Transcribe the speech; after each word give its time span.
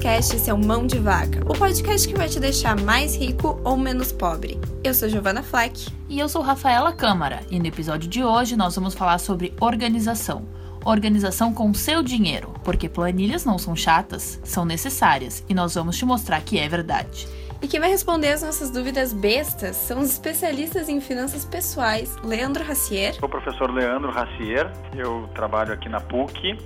Cast, 0.00 0.36
esse 0.36 0.48
é 0.48 0.54
o 0.54 0.64
Mão 0.64 0.86
de 0.86 0.96
Vaca, 1.00 1.40
o 1.44 1.58
podcast 1.58 2.06
que 2.06 2.14
vai 2.14 2.28
te 2.28 2.38
deixar 2.38 2.80
mais 2.80 3.16
rico 3.16 3.60
ou 3.64 3.76
menos 3.76 4.12
pobre. 4.12 4.60
Eu 4.84 4.94
sou 4.94 5.08
Giovanna 5.08 5.42
Fleck. 5.42 5.88
E 6.08 6.20
eu 6.20 6.28
sou 6.28 6.40
Rafaela 6.40 6.92
Câmara, 6.92 7.40
e 7.50 7.58
no 7.58 7.66
episódio 7.66 8.08
de 8.08 8.22
hoje 8.22 8.54
nós 8.54 8.76
vamos 8.76 8.94
falar 8.94 9.18
sobre 9.18 9.52
organização. 9.60 10.46
Organização 10.84 11.52
com 11.52 11.74
seu 11.74 12.00
dinheiro, 12.00 12.54
porque 12.62 12.88
planilhas 12.88 13.44
não 13.44 13.58
são 13.58 13.74
chatas, 13.74 14.38
são 14.44 14.64
necessárias, 14.64 15.42
e 15.48 15.54
nós 15.54 15.74
vamos 15.74 15.98
te 15.98 16.04
mostrar 16.04 16.40
que 16.40 16.60
é 16.60 16.68
verdade. 16.68 17.26
E 17.64 17.66
quem 17.66 17.80
vai 17.80 17.88
responder 17.88 18.28
as 18.28 18.42
nossas 18.42 18.70
dúvidas 18.70 19.14
bestas 19.14 19.74
são 19.76 20.00
os 20.00 20.10
especialistas 20.10 20.86
em 20.86 21.00
finanças 21.00 21.46
pessoais, 21.46 22.14
Leandro 22.22 22.62
Racier. 22.62 23.14
Sou 23.14 23.26
o 23.26 23.30
professor 23.30 23.70
Leandro 23.70 24.10
Racier, 24.10 24.70
eu 24.94 25.26
trabalho 25.34 25.72
aqui 25.72 25.88
na 25.88 25.98
PUC, 25.98 26.58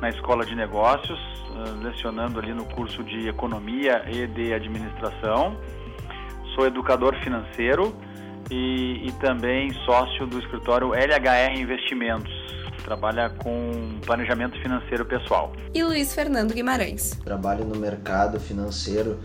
na 0.00 0.10
Escola 0.10 0.46
de 0.46 0.54
Negócios, 0.54 1.18
eh, 1.18 1.82
lecionando 1.82 2.38
ali 2.38 2.54
no 2.54 2.64
curso 2.66 3.02
de 3.02 3.26
Economia 3.26 4.04
e 4.08 4.28
de 4.28 4.54
Administração. 4.54 5.58
Sou 6.54 6.68
educador 6.68 7.16
financeiro 7.24 7.92
e, 8.48 9.08
e 9.08 9.12
também 9.18 9.72
sócio 9.84 10.24
do 10.24 10.38
escritório 10.38 10.94
LHR 10.94 11.58
Investimentos, 11.58 12.32
trabalha 12.84 13.28
com 13.28 13.98
planejamento 14.06 14.56
financeiro 14.62 15.04
pessoal. 15.04 15.52
E 15.74 15.82
Luiz 15.82 16.14
Fernando 16.14 16.54
Guimarães. 16.54 17.10
Trabalho 17.24 17.64
no 17.64 17.74
mercado 17.74 18.38
financeiro 18.38 19.18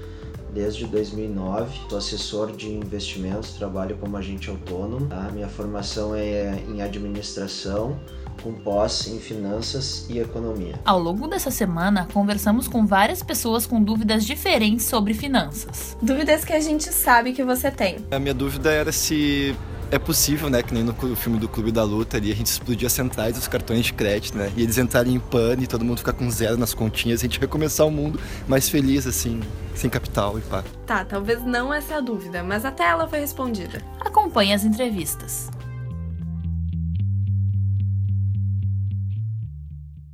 desde 0.54 0.86
2009. 0.86 1.80
Sou 1.90 1.98
assessor 1.98 2.52
de 2.52 2.70
investimentos, 2.70 3.54
trabalho 3.54 3.98
como 3.98 4.18
agente 4.18 4.50
autônomo. 4.50 5.08
A 5.12 5.32
minha 5.32 5.48
formação 5.48 6.16
é 6.16 6.62
em 6.68 6.82
administração, 6.82 8.00
com 8.42 8.54
pós 8.54 9.08
em 9.08 9.20
finanças 9.20 10.06
e 10.10 10.20
economia. 10.20 10.76
Ao 10.86 11.00
longo 11.00 11.28
dessa 11.28 11.52
semana, 11.52 12.08
conversamos 12.12 12.68
com 12.68 12.86
várias 12.86 13.22
pessoas 13.22 13.66
com 13.66 13.82
dúvidas 13.82 14.26
diferentes 14.26 14.86
sobre 14.86 15.14
finanças. 15.14 15.98
Dúvidas 16.02 16.44
que 16.46 16.54
a 16.54 16.60
gente 16.60 16.92
sabe 16.92 17.34
que 17.34 17.44
você 17.44 17.70
tem. 17.70 17.98
A 18.12 18.20
minha 18.20 18.34
dúvida 18.34 18.72
era 18.72 18.92
se 18.92 19.56
é 19.92 19.98
possível, 19.98 20.50
né, 20.50 20.62
que 20.62 20.74
nem 20.74 20.84
no 20.84 20.94
filme 21.16 21.40
do 21.40 21.48
Clube 21.48 21.72
da 21.72 21.84
Luta 21.84 22.18
ali, 22.18 22.32
a 22.32 22.36
gente 22.36 22.48
explodir 22.48 22.86
as 22.86 22.94
centrais 22.94 23.36
dos 23.36 23.48
cartões 23.48 23.86
de 23.86 23.94
crédito, 23.94 24.38
né, 24.38 24.52
e 24.56 24.62
eles 24.62 24.78
entrarem 24.78 25.16
em 25.16 25.20
pane, 25.20 25.68
todo 25.68 25.84
mundo 25.84 25.98
ficar 25.98 26.14
com 26.14 26.30
zero 26.30 26.58
nas 26.58 26.74
continhas, 26.74 27.22
a 27.22 27.24
gente 27.24 27.40
recomeçar 27.40 27.88
o 27.88 27.92
mundo 27.92 28.20
mais 28.48 28.70
feliz, 28.70 29.08
assim, 29.08 29.40
sem 29.74 29.90
capital 29.90 30.38
e 30.38 30.42
pá. 30.42 30.64
Tá, 30.86 31.04
talvez 31.04 31.44
não 31.44 31.74
essa 31.74 31.96
é 31.96 31.98
a 31.98 32.02
dúvida, 32.02 32.44
mas 32.44 32.66
até 32.66 32.88
ela 32.88 33.08
foi 33.08 33.20
respondida. 33.20 33.82
Acompanhe 34.00 34.54
as 34.54 34.64
entrevistas. 34.64 35.50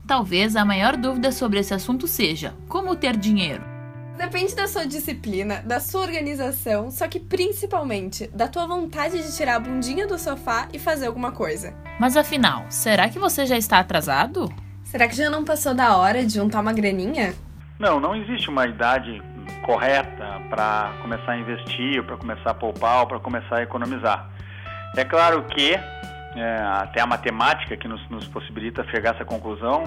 Talvez 0.07 0.55
a 0.55 0.63
maior 0.63 0.95
dúvida 0.95 1.31
sobre 1.31 1.59
esse 1.59 1.73
assunto 1.73 2.07
seja 2.07 2.53
como 2.67 2.95
ter 2.95 3.17
dinheiro. 3.17 3.74
Depende 4.17 4.55
da 4.55 4.65
sua 4.65 4.85
disciplina, 4.85 5.61
da 5.65 5.79
sua 5.79 6.01
organização, 6.01 6.89
só 6.89 7.07
que 7.07 7.19
principalmente 7.19 8.27
da 8.27 8.47
tua 8.47 8.65
vontade 8.65 9.21
de 9.21 9.35
tirar 9.35 9.55
a 9.55 9.59
bundinha 9.59 10.07
do 10.07 10.17
sofá 10.17 10.67
e 10.73 10.79
fazer 10.79 11.07
alguma 11.07 11.33
coisa. 11.33 11.73
Mas 11.99 12.15
afinal, 12.15 12.65
será 12.69 13.09
que 13.09 13.19
você 13.19 13.45
já 13.45 13.57
está 13.57 13.79
atrasado? 13.79 14.49
Será 14.85 15.07
que 15.07 15.15
já 15.15 15.29
não 15.29 15.43
passou 15.43 15.73
da 15.73 15.97
hora 15.97 16.23
de 16.23 16.33
juntar 16.33 16.61
uma 16.61 16.71
graninha? 16.71 17.33
Não, 17.77 17.99
não 17.99 18.15
existe 18.15 18.49
uma 18.49 18.65
idade 18.65 19.21
correta 19.65 20.41
para 20.49 20.93
começar 21.01 21.33
a 21.33 21.37
investir, 21.37 22.01
para 22.03 22.15
começar 22.15 22.51
a 22.51 22.53
poupar 22.53 23.01
ou 23.01 23.07
para 23.07 23.19
começar 23.19 23.57
a 23.57 23.63
economizar. 23.63 24.29
É 24.95 25.03
claro 25.03 25.43
que 25.43 25.73
é, 25.73 26.57
até 26.79 27.01
a 27.01 27.05
matemática 27.05 27.75
que 27.75 27.87
nos, 27.87 28.07
nos 28.09 28.27
possibilita 28.27 28.85
chegar 28.85 29.11
a 29.11 29.15
essa 29.15 29.25
conclusão 29.25 29.83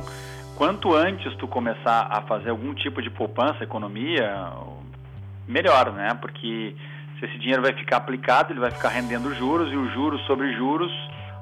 quanto 0.58 0.92
antes 0.92 1.32
tu 1.36 1.46
começar 1.46 2.08
a 2.10 2.20
fazer 2.22 2.50
algum 2.50 2.74
tipo 2.74 3.00
de 3.00 3.08
poupança, 3.08 3.62
economia, 3.62 4.52
melhor, 5.46 5.92
né? 5.92 6.18
Porque 6.20 6.74
se 7.18 7.24
esse 7.24 7.38
dinheiro 7.38 7.62
vai 7.62 7.72
ficar 7.72 7.98
aplicado, 7.98 8.52
ele 8.52 8.58
vai 8.58 8.72
ficar 8.72 8.88
rendendo 8.88 9.32
juros 9.36 9.72
e 9.72 9.76
os 9.76 9.92
juros 9.92 10.20
sobre 10.26 10.52
juros 10.54 10.90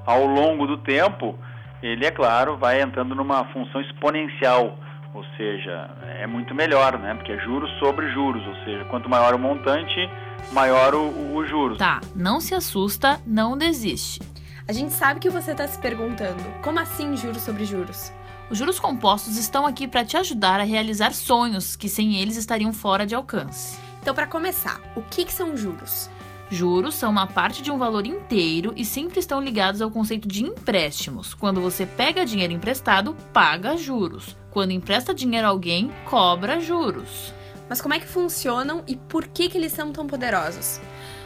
ao 0.05 0.23
longo 0.23 0.67
do 0.67 0.77
tempo, 0.77 1.35
ele 1.81 2.05
é 2.05 2.11
claro, 2.11 2.57
vai 2.57 2.79
entrando 2.79 3.15
numa 3.15 3.43
função 3.45 3.81
exponencial, 3.81 4.77
ou 5.15 5.25
seja, 5.35 5.89
é 6.19 6.27
muito 6.27 6.53
melhor, 6.53 6.99
né? 6.99 7.15
Porque 7.15 7.31
é 7.31 7.39
juros 7.39 7.71
sobre 7.79 8.11
juros, 8.11 8.45
ou 8.45 8.55
seja, 8.65 8.85
quanto 8.85 9.09
maior 9.09 9.33
o 9.33 9.39
montante, 9.39 10.07
maior 10.53 10.93
o, 10.93 11.35
o 11.35 11.43
juros. 11.43 11.79
Tá, 11.79 12.01
não 12.15 12.39
se 12.39 12.53
assusta, 12.53 13.19
não 13.25 13.57
desiste. 13.57 14.21
A 14.67 14.73
gente 14.73 14.93
sabe 14.93 15.19
que 15.19 15.29
você 15.29 15.51
está 15.51 15.67
se 15.67 15.79
perguntando, 15.79 16.43
como 16.61 16.79
assim 16.79 17.17
juros 17.17 17.41
sobre 17.41 17.65
juros? 17.65 18.11
Os 18.49 18.57
juros 18.57 18.79
compostos 18.79 19.35
estão 19.35 19.65
aqui 19.65 19.89
para 19.89 20.05
te 20.05 20.15
ajudar 20.15 20.61
a 20.61 20.63
realizar 20.63 21.13
sonhos 21.13 21.75
que 21.75 21.89
sem 21.89 22.15
eles 22.15 22.37
estariam 22.37 22.71
fora 22.71 23.05
de 23.05 23.13
alcance. 23.13 23.77
Então, 24.01 24.15
para 24.15 24.25
começar, 24.25 24.79
o 24.95 25.01
que, 25.01 25.25
que 25.25 25.33
são 25.33 25.57
juros? 25.57 26.09
Juros 26.49 26.95
são 26.95 27.11
uma 27.11 27.27
parte 27.27 27.61
de 27.61 27.69
um 27.69 27.77
valor 27.77 28.07
inteiro 28.07 28.71
e 28.77 28.85
sempre 28.85 29.19
estão 29.19 29.41
ligados 29.41 29.81
ao 29.81 29.91
conceito 29.91 30.29
de 30.29 30.45
empréstimos. 30.45 31.33
Quando 31.33 31.59
você 31.59 31.85
pega 31.85 32.25
dinheiro 32.25 32.53
emprestado, 32.53 33.17
paga 33.33 33.75
juros. 33.75 34.37
Quando 34.49 34.71
empresta 34.71 35.13
dinheiro 35.13 35.45
a 35.45 35.49
alguém, 35.49 35.91
cobra 36.05 36.61
juros. 36.61 37.33
Mas 37.67 37.81
como 37.81 37.95
é 37.95 37.99
que 37.99 38.07
funcionam 38.07 38.81
e 38.87 38.95
por 38.95 39.27
que, 39.27 39.49
que 39.49 39.57
eles 39.57 39.73
são 39.73 39.91
tão 39.91 40.07
poderosos? 40.07 40.79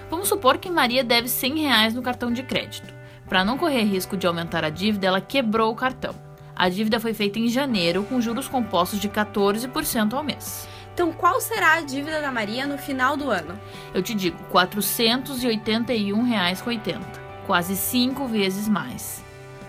Vamos 0.10 0.28
supor 0.28 0.58
que 0.58 0.72
Maria 0.72 1.04
deve 1.04 1.30
100 1.30 1.60
reais 1.60 1.94
no 1.94 2.02
cartão 2.02 2.34
de 2.34 2.42
crédito. 2.42 2.92
Para 3.30 3.46
não 3.46 3.60
correr 3.60 3.84
risco 3.84 4.18
de 4.18 4.26
aumentar 4.26 4.64
a 4.64 4.72
dívida, 4.72 5.06
ela 5.06 5.22
quebrou 5.22 5.72
o 5.72 5.76
cartão. 5.76 6.31
A 6.62 6.70
dívida 6.70 7.00
foi 7.00 7.12
feita 7.12 7.40
em 7.40 7.48
janeiro 7.48 8.04
com 8.04 8.22
juros 8.22 8.48
compostos 8.48 9.00
de 9.00 9.10
14% 9.10 10.14
ao 10.14 10.24
mês. 10.24 10.68
Então, 10.94 11.12
qual 11.12 11.42
será 11.42 11.74
a 11.74 11.82
dívida 11.82 12.22
da 12.22 12.32
Maria 12.32 12.68
no 12.68 12.78
final 12.78 13.18
do 13.18 13.32
ano? 13.32 13.60
Eu 13.96 14.04
te 14.04 14.14
digo, 14.14 14.38
R$ 14.54 14.68
481,80, 14.68 17.02
quase 17.48 17.76
cinco 17.76 18.28
vezes 18.28 18.70
mais. 18.70 19.26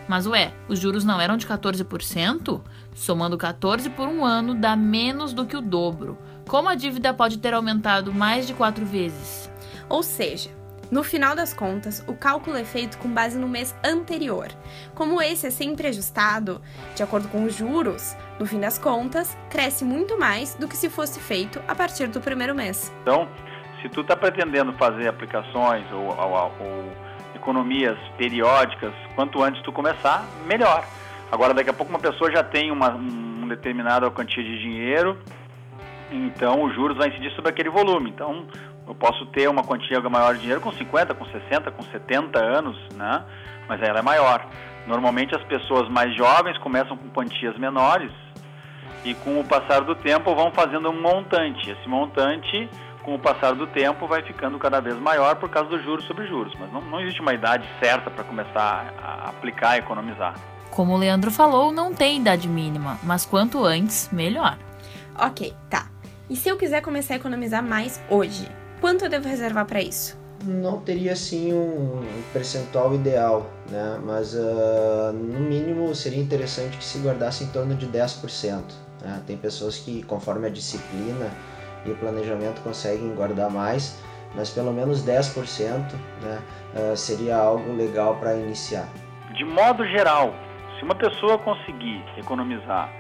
Mas 0.07 0.27
ué, 0.27 0.53
os 0.69 0.79
juros 0.79 1.03
não 1.03 1.19
eram 1.19 1.39
de 1.39 1.47
14%? 1.47 2.61
Somando 2.95 3.39
14 3.39 3.89
por 3.89 4.07
um 4.07 4.23
ano 4.23 4.55
dá 4.55 4.77
menos 4.77 5.33
do 5.33 5.47
que 5.47 5.57
o 5.57 5.63
dobro. 5.63 6.19
Como 6.47 6.69
a 6.69 6.75
dívida 6.75 7.15
pode 7.15 7.39
ter 7.39 7.55
aumentado 7.55 8.13
mais 8.13 8.47
de 8.47 8.53
quatro 8.53 8.85
vezes? 8.85 9.51
Ou 9.89 10.03
seja, 10.03 10.51
no 10.93 11.03
final 11.03 11.35
das 11.35 11.55
contas, 11.55 12.05
o 12.07 12.13
cálculo 12.13 12.55
é 12.55 12.65
feito 12.65 12.99
com 12.99 13.09
base 13.09 13.39
no 13.39 13.49
mês 13.49 13.75
anterior. 13.83 14.49
Como 14.95 15.23
esse 15.23 15.47
é 15.47 15.51
sempre 15.51 15.89
ajustado, 15.89 16.61
de 16.95 17.03
acordo 17.03 17.29
com 17.29 17.45
os 17.45 17.57
juros, 17.57 18.15
no 18.39 18.45
fim 18.45 18.61
das 18.61 18.77
contas, 18.77 19.35
cresce 19.49 19.87
muito 19.87 20.19
mais 20.19 20.55
do 20.55 20.69
que 20.69 20.77
se 20.77 20.91
fosse 20.91 21.19
feito 21.19 21.63
a 21.67 21.75
partir 21.75 22.09
do 22.09 22.21
primeiro 22.21 22.55
mês. 22.55 22.95
Então, 23.01 23.27
se 23.81 23.89
tu 23.89 24.03
está 24.03 24.15
pretendendo 24.15 24.71
fazer 24.75 25.09
aplicações 25.09 25.91
ou, 25.91 26.09
ou, 26.09 26.53
ou 26.61 26.93
economias 27.35 27.97
periódicas, 28.19 28.93
quanto 29.15 29.43
antes 29.43 29.63
tu 29.63 29.73
começar, 29.73 30.27
melhor. 30.45 30.85
Agora, 31.31 31.55
daqui 31.55 31.71
a 31.71 31.73
pouco 31.73 31.91
uma 31.91 32.01
pessoa 32.01 32.31
já 32.31 32.45
tem 32.45 32.71
uma, 32.71 32.91
uma 32.91 33.49
determinada 33.49 34.11
quantia 34.11 34.45
de 34.45 34.59
dinheiro, 34.59 35.19
então 36.11 36.63
os 36.65 36.75
juros 36.75 36.99
vão 36.99 37.07
incidir 37.07 37.33
sobre 37.33 37.51
aquele 37.51 37.71
volume. 37.71 38.11
Então, 38.11 38.47
eu 38.87 38.95
posso 38.95 39.27
ter 39.27 39.49
uma 39.49 39.63
quantia 39.63 40.01
maior 40.01 40.35
de 40.35 40.41
dinheiro 40.41 40.61
com 40.61 40.73
50, 40.73 41.15
com 41.15 41.25
60, 41.27 41.71
com 41.71 41.83
70 41.85 42.39
anos, 42.39 42.77
né? 42.95 43.25
Mas 43.69 43.81
ela 43.83 44.01
é 44.01 44.03
maior. 44.03 44.45
Normalmente 44.87 45.35
as 45.35 45.43
pessoas 45.45 45.89
mais 45.89 46.15
jovens 46.17 46.59
começam 46.59 46.97
com 46.97 47.09
quantias 47.11 47.57
menores 47.59 48.13
e 49.05 49.15
com 49.15 49.39
o 49.39 49.45
passar 49.45 49.83
do 49.83 49.95
tempo 49.95 50.35
vão 50.35 50.51
fazendo 50.53 50.91
um 50.91 51.01
montante. 51.01 51.71
Esse 51.71 51.89
montante, 51.89 52.69
com 53.03 53.15
o 53.15 53.19
passar 53.19 53.55
do 53.55 53.67
tempo, 53.69 54.07
vai 54.07 54.23
ficando 54.23 54.59
cada 54.59 54.81
vez 54.81 54.97
maior 54.97 55.37
por 55.37 55.49
causa 55.49 55.71
dos 55.71 55.83
juros 55.85 56.05
sobre 56.07 56.27
juros. 56.27 56.53
Mas 56.59 56.73
não, 56.73 56.81
não 56.81 57.01
existe 57.01 57.21
uma 57.21 57.33
idade 57.33 57.67
certa 57.81 58.11
para 58.11 58.25
começar 58.25 58.93
a 59.01 59.29
aplicar 59.29 59.77
e 59.77 59.81
economizar. 59.81 60.35
Como 60.71 60.95
o 60.95 60.97
Leandro 60.97 61.31
falou, 61.31 61.71
não 61.71 61.95
tem 61.95 62.19
idade 62.19 62.49
mínima, 62.49 62.99
mas 63.03 63.27
quanto 63.27 63.65
antes, 63.65 64.09
melhor. 64.11 64.57
Ok, 65.19 65.55
tá. 65.69 65.87
E 66.31 66.35
se 66.35 66.49
eu 66.49 66.57
quiser 66.57 66.81
começar 66.81 67.15
a 67.15 67.17
economizar 67.19 67.63
mais 67.63 68.03
hoje? 68.09 68.49
Quanto 68.83 69.05
eu 69.05 69.09
devo 69.09 69.29
reservar 69.29 69.65
para 69.65 69.81
isso? 69.81 70.19
Não 70.45 70.81
teria 70.81 71.13
assim 71.13 71.53
um 71.53 72.03
percentual 72.33 72.93
ideal, 72.93 73.49
né? 73.71 74.01
mas 74.05 74.35
uh, 74.35 75.13
no 75.13 75.39
mínimo 75.39 75.95
seria 75.95 76.21
interessante 76.21 76.77
que 76.77 76.85
se 76.85 76.99
guardasse 76.99 77.45
em 77.45 77.47
torno 77.51 77.77
de 77.77 77.87
10%. 77.87 78.61
Né? 79.01 79.23
Tem 79.25 79.37
pessoas 79.37 79.79
que, 79.79 80.03
conforme 80.03 80.49
a 80.49 80.51
disciplina 80.51 81.31
e 81.87 81.93
o 81.93 81.95
planejamento, 81.95 82.61
conseguem 82.63 83.15
guardar 83.15 83.49
mais, 83.49 84.03
mas 84.35 84.51
pelo 84.51 84.73
menos 84.73 85.07
10% 85.07 85.93
né, 86.21 86.43
uh, 86.75 86.97
seria 86.97 87.37
algo 87.37 87.73
legal 87.77 88.17
para 88.17 88.35
iniciar. 88.35 88.89
De 89.37 89.45
modo 89.45 89.87
geral, 89.87 90.35
se 90.77 90.85
uma 90.85 90.97
pessoa 90.97 91.39
conseguir 91.39 92.05
economizar, 92.19 92.93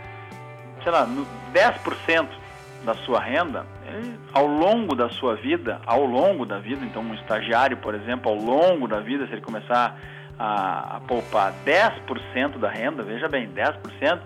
sei 0.85 0.93
lá, 0.93 1.08
10% 1.52 2.42
da 2.84 2.94
sua 2.94 3.20
renda, 3.20 3.64
ele, 3.87 4.19
ao 4.32 4.46
longo 4.46 4.94
da 4.94 5.08
sua 5.11 5.37
vida, 5.37 5.81
ao 5.87 6.05
longo 6.05 6.44
da 6.44 6.58
vida, 6.58 6.84
então 6.84 7.02
um 7.02 7.14
estagiário, 7.14 7.76
por 7.76 7.94
exemplo, 7.94 8.31
ao 8.31 8.37
longo 8.37 8.88
da 8.88 9.00
vida, 9.00 9.26
se 9.26 9.32
ele 9.32 9.40
começar 9.40 9.99
a, 10.38 10.96
a 10.96 11.00
poupar 11.00 11.52
10% 11.64 12.58
da 12.58 12.69
renda, 12.69 13.02
veja 13.02 13.29
bem, 13.29 13.49
10%, 13.49 14.20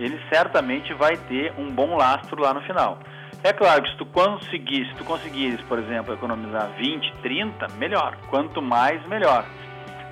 ele 0.00 0.20
certamente 0.28 0.92
vai 0.94 1.16
ter 1.16 1.52
um 1.56 1.70
bom 1.70 1.96
lastro 1.96 2.42
lá 2.42 2.52
no 2.52 2.60
final. 2.62 2.98
É 3.42 3.52
claro 3.52 3.82
que 3.82 3.90
se 3.90 3.96
tu 3.96 4.06
conseguir, 4.06 4.86
se 4.88 4.94
tu 4.94 5.04
conseguires, 5.04 5.60
por 5.62 5.78
exemplo, 5.78 6.14
economizar 6.14 6.70
20, 6.78 7.12
30, 7.22 7.68
melhor. 7.78 8.16
Quanto 8.30 8.62
mais, 8.62 9.06
melhor. 9.06 9.44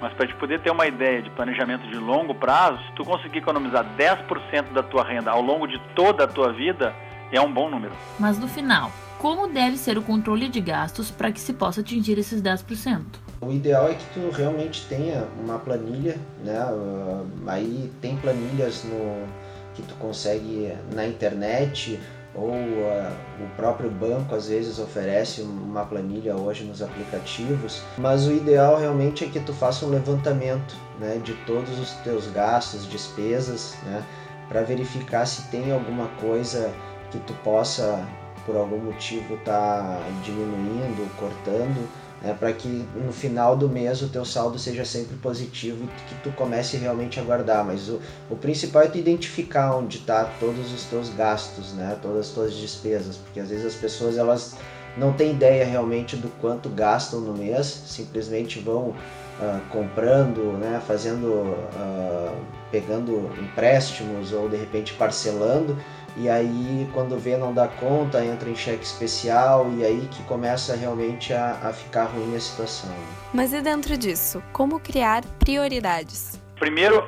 Mas 0.02 0.12
para 0.12 0.26
te 0.26 0.34
poder 0.34 0.60
ter 0.60 0.70
uma 0.70 0.86
ideia 0.86 1.22
de 1.22 1.30
planejamento 1.30 1.86
de 1.88 1.96
longo 1.96 2.34
prazo, 2.34 2.76
se 2.84 2.92
tu 2.92 3.04
conseguir 3.04 3.38
economizar 3.38 3.86
10% 3.96 4.72
da 4.72 4.82
tua 4.82 5.04
renda 5.04 5.30
ao 5.30 5.40
longo 5.40 5.66
de 5.66 5.78
toda 5.94 6.24
a 6.24 6.26
tua 6.26 6.52
vida, 6.52 6.94
é 7.32 7.40
um 7.40 7.52
bom 7.52 7.70
número. 7.70 7.94
Mas 8.18 8.38
no 8.38 8.46
final, 8.46 8.92
como 9.18 9.48
deve 9.48 9.76
ser 9.76 9.96
o 9.96 10.02
controle 10.02 10.48
de 10.48 10.60
gastos 10.60 11.10
para 11.10 11.32
que 11.32 11.40
se 11.40 11.52
possa 11.52 11.80
atingir 11.80 12.18
esses 12.18 12.42
10%? 12.42 13.00
O 13.40 13.50
ideal 13.50 13.88
é 13.88 13.94
que 13.94 14.04
tu 14.12 14.30
realmente 14.30 14.86
tenha 14.86 15.26
uma 15.42 15.58
planilha, 15.58 16.16
né? 16.44 16.64
Uh, 16.66 17.26
aí 17.46 17.90
tem 18.00 18.16
planilhas 18.16 18.84
no 18.84 19.26
que 19.74 19.82
tu 19.82 19.94
consegue 19.94 20.72
na 20.94 21.06
internet 21.06 21.98
ou 22.34 22.50
uh, 22.50 23.12
o 23.40 23.56
próprio 23.56 23.90
banco 23.90 24.34
às 24.34 24.48
vezes 24.48 24.78
oferece 24.78 25.42
uma 25.42 25.84
planilha 25.84 26.36
hoje 26.36 26.64
nos 26.64 26.82
aplicativos, 26.82 27.82
mas 27.98 28.26
o 28.26 28.32
ideal 28.32 28.78
realmente 28.78 29.24
é 29.24 29.28
que 29.28 29.40
tu 29.40 29.52
faça 29.52 29.84
um 29.84 29.90
levantamento 29.90 30.74
né, 30.98 31.20
de 31.22 31.34
todos 31.46 31.78
os 31.78 31.90
teus 32.04 32.26
gastos, 32.28 32.88
despesas, 32.88 33.76
né, 33.84 34.02
para 34.48 34.62
verificar 34.62 35.26
se 35.26 35.50
tem 35.50 35.72
alguma 35.72 36.06
coisa 36.20 36.72
que 37.12 37.18
tu 37.20 37.34
possa 37.44 38.04
por 38.44 38.56
algum 38.56 38.78
motivo 38.78 39.36
tá 39.44 40.00
diminuindo, 40.24 41.08
cortando 41.16 41.88
né, 42.22 42.36
para 42.38 42.52
que 42.52 42.86
no 42.94 43.12
final 43.12 43.56
do 43.56 43.68
mês 43.68 44.00
o 44.00 44.08
teu 44.08 44.24
saldo 44.24 44.58
seja 44.58 44.84
sempre 44.84 45.16
positivo 45.16 45.84
e 45.84 46.08
que 46.08 46.14
tu 46.22 46.30
comece 46.32 46.76
realmente 46.76 47.18
a 47.18 47.22
guardar. 47.22 47.64
Mas 47.64 47.88
o, 47.88 48.00
o 48.30 48.36
principal 48.36 48.82
é 48.82 48.86
tu 48.86 48.96
identificar 48.96 49.74
onde 49.74 49.98
está 49.98 50.24
todos 50.38 50.72
os 50.72 50.84
teus 50.84 51.10
gastos, 51.10 51.72
né, 51.72 51.98
todas 52.00 52.28
as 52.28 52.32
tuas 52.32 52.54
despesas, 52.54 53.16
porque 53.16 53.40
às 53.40 53.50
vezes 53.50 53.66
as 53.66 53.74
pessoas 53.74 54.16
elas 54.16 54.56
não 54.96 55.12
têm 55.12 55.32
ideia 55.32 55.64
realmente 55.64 56.16
do 56.16 56.28
quanto 56.40 56.68
gastam 56.68 57.20
no 57.20 57.32
mês, 57.32 57.66
simplesmente 57.66 58.60
vão 58.60 58.88
uh, 58.88 59.60
comprando, 59.70 60.58
né, 60.58 60.80
fazendo, 60.86 61.26
uh, 61.26 62.36
pegando 62.70 63.30
empréstimos 63.40 64.32
ou 64.32 64.48
de 64.48 64.56
repente 64.56 64.92
parcelando 64.94 65.76
e 66.16 66.28
aí 66.28 66.88
quando 66.92 67.18
vê 67.18 67.36
não 67.36 67.52
dá 67.54 67.68
conta, 67.68 68.24
entra 68.24 68.48
em 68.48 68.54
cheque 68.54 68.84
especial 68.84 69.70
e 69.76 69.84
aí 69.84 70.08
que 70.10 70.22
começa 70.24 70.76
realmente 70.76 71.32
a, 71.32 71.58
a 71.62 71.72
ficar 71.72 72.04
ruim 72.04 72.36
a 72.36 72.40
situação. 72.40 72.94
Mas 73.32 73.52
e 73.52 73.60
dentro 73.60 73.96
disso, 73.96 74.42
como 74.52 74.78
criar 74.78 75.22
prioridades? 75.38 76.40
Primeiro, 76.58 77.04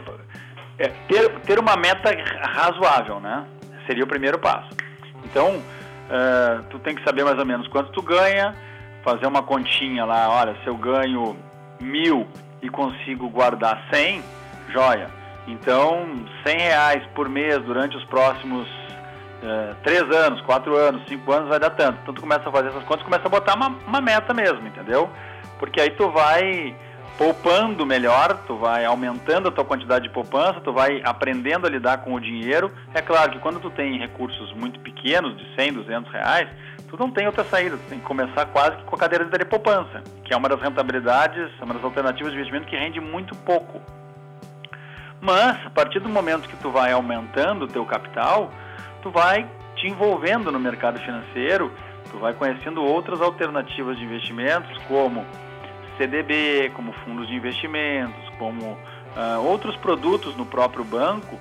é, 0.79 0.89
ter, 1.09 1.31
ter 1.41 1.59
uma 1.59 1.77
meta 1.77 2.11
razoável, 2.41 3.21
né? 3.21 3.47
Seria 3.87 4.05
o 4.05 4.07
primeiro 4.07 4.39
passo. 4.39 4.71
Então, 5.25 5.57
uh, 5.57 6.63
tu 6.71 6.79
tem 6.79 6.95
que 6.95 7.05
saber 7.05 7.25
mais 7.25 7.39
ou 7.39 7.45
menos 7.45 7.69
quanto 7.69 7.93
tu 7.93 8.03
ganha, 8.03 8.55
fazer 9.05 9.27
uma 9.27 9.43
continha 9.43 10.05
lá, 10.05 10.31
olha, 10.31 10.57
se 10.63 10.67
eu 10.67 10.77
ganho 10.77 11.37
mil 11.81 12.27
e 12.63 12.71
consigo 12.71 13.29
guardar 13.29 13.85
100, 13.93 14.23
joia. 14.71 15.11
Então, 15.47 16.25
100 16.47 16.59
reais 16.59 17.07
por 17.15 17.29
mês 17.29 17.63
durante 17.63 17.97
os 17.97 18.05
próximos 18.05 18.67
é, 19.45 19.75
três 19.83 20.03
anos, 20.11 20.41
quatro 20.41 20.75
anos, 20.75 21.07
cinco 21.07 21.31
anos 21.31 21.49
vai 21.49 21.61
dar 21.61 21.71
tanto. 21.71 21.99
Então 22.03 22.15
tu 22.15 22.21
começa 22.23 22.49
a 22.49 22.53
fazer 22.53 22.69
essas 22.69 22.85
contas, 22.85 23.05
começa 23.05 23.27
a 23.27 23.31
botar 23.31 23.55
uma, 23.55 23.69
uma 23.87 24.01
meta 24.01 24.33
mesmo, 24.33 24.67
entendeu? 24.67 25.11
Porque 25.59 25.81
aí 25.81 25.91
tu 25.91 26.11
vai 26.11 26.75
poupando 27.19 27.87
melhor, 27.87 28.39
tu 28.47 28.57
vai 28.57 28.85
aumentando 28.85 29.49
a 29.49 29.53
tua 29.53 29.65
quantidade 29.65 30.09
de 30.09 30.15
poupança, 30.15 30.61
tu 30.61 30.73
vai 30.73 31.01
aprendendo 31.05 31.67
a 31.67 31.71
lidar 31.71 31.99
com 31.99 32.15
o 32.15 32.21
dinheiro. 32.21 32.73
É 32.93 33.01
claro 33.01 33.33
que 33.33 33.39
quando 33.39 33.61
tu 33.61 33.71
tem 33.71 33.99
recursos 33.99 34.53
muito 34.55 34.81
pequenos, 34.81 35.37
de 35.37 35.55
100, 35.55 35.75
200 35.75 36.13
reais, 36.13 36.49
tu 36.89 36.97
não 36.99 37.11
tem 37.11 37.27
outra 37.27 37.45
saída, 37.45 37.77
tu 37.77 37.89
tem 37.89 37.99
que 37.99 38.05
começar 38.05 38.47
quase 38.47 38.77
que 38.79 38.85
com 38.85 38.97
a 38.97 38.99
cadeira 38.99 39.25
de 39.25 39.45
poupança, 39.45 40.03
que 40.25 40.33
é 40.33 40.37
uma 40.37 40.49
das 40.49 40.61
rentabilidades, 40.61 41.51
uma 41.61 41.75
das 41.75 41.85
alternativas 41.85 42.33
de 42.33 42.39
investimento 42.39 42.67
que 42.67 42.77
rende 42.77 43.01
muito 43.01 43.37
pouco. 43.37 43.81
Mas, 45.21 45.67
a 45.67 45.71
partir 45.71 46.01
do 46.01 46.09
momento 46.09 46.49
que 46.49 46.57
tu 46.57 46.71
vai 46.71 46.93
aumentando 46.93 47.65
o 47.65 47.69
teu 47.69 47.85
capital, 47.87 48.51
tu 49.05 49.11
vai 49.11 49.47
te 49.77 49.87
envolvendo 49.87 50.51
no 50.51 50.59
mercado 50.59 50.99
financeiro, 50.99 51.71
tu 52.11 52.19
vai 52.19 52.33
conhecendo 52.33 52.83
outras 52.83 53.21
alternativas 53.21 53.99
de 53.99 54.05
investimentos, 54.05 54.77
como 54.89 55.25
CDB, 55.99 56.73
como 56.75 56.93
fundos 57.05 57.29
de 57.29 57.35
investimentos, 57.35 58.29
como 58.39 58.73
uh, 58.73 59.47
outros 59.47 59.77
produtos 59.77 60.35
no 60.37 60.47
próprio 60.47 60.85
banco 60.85 61.39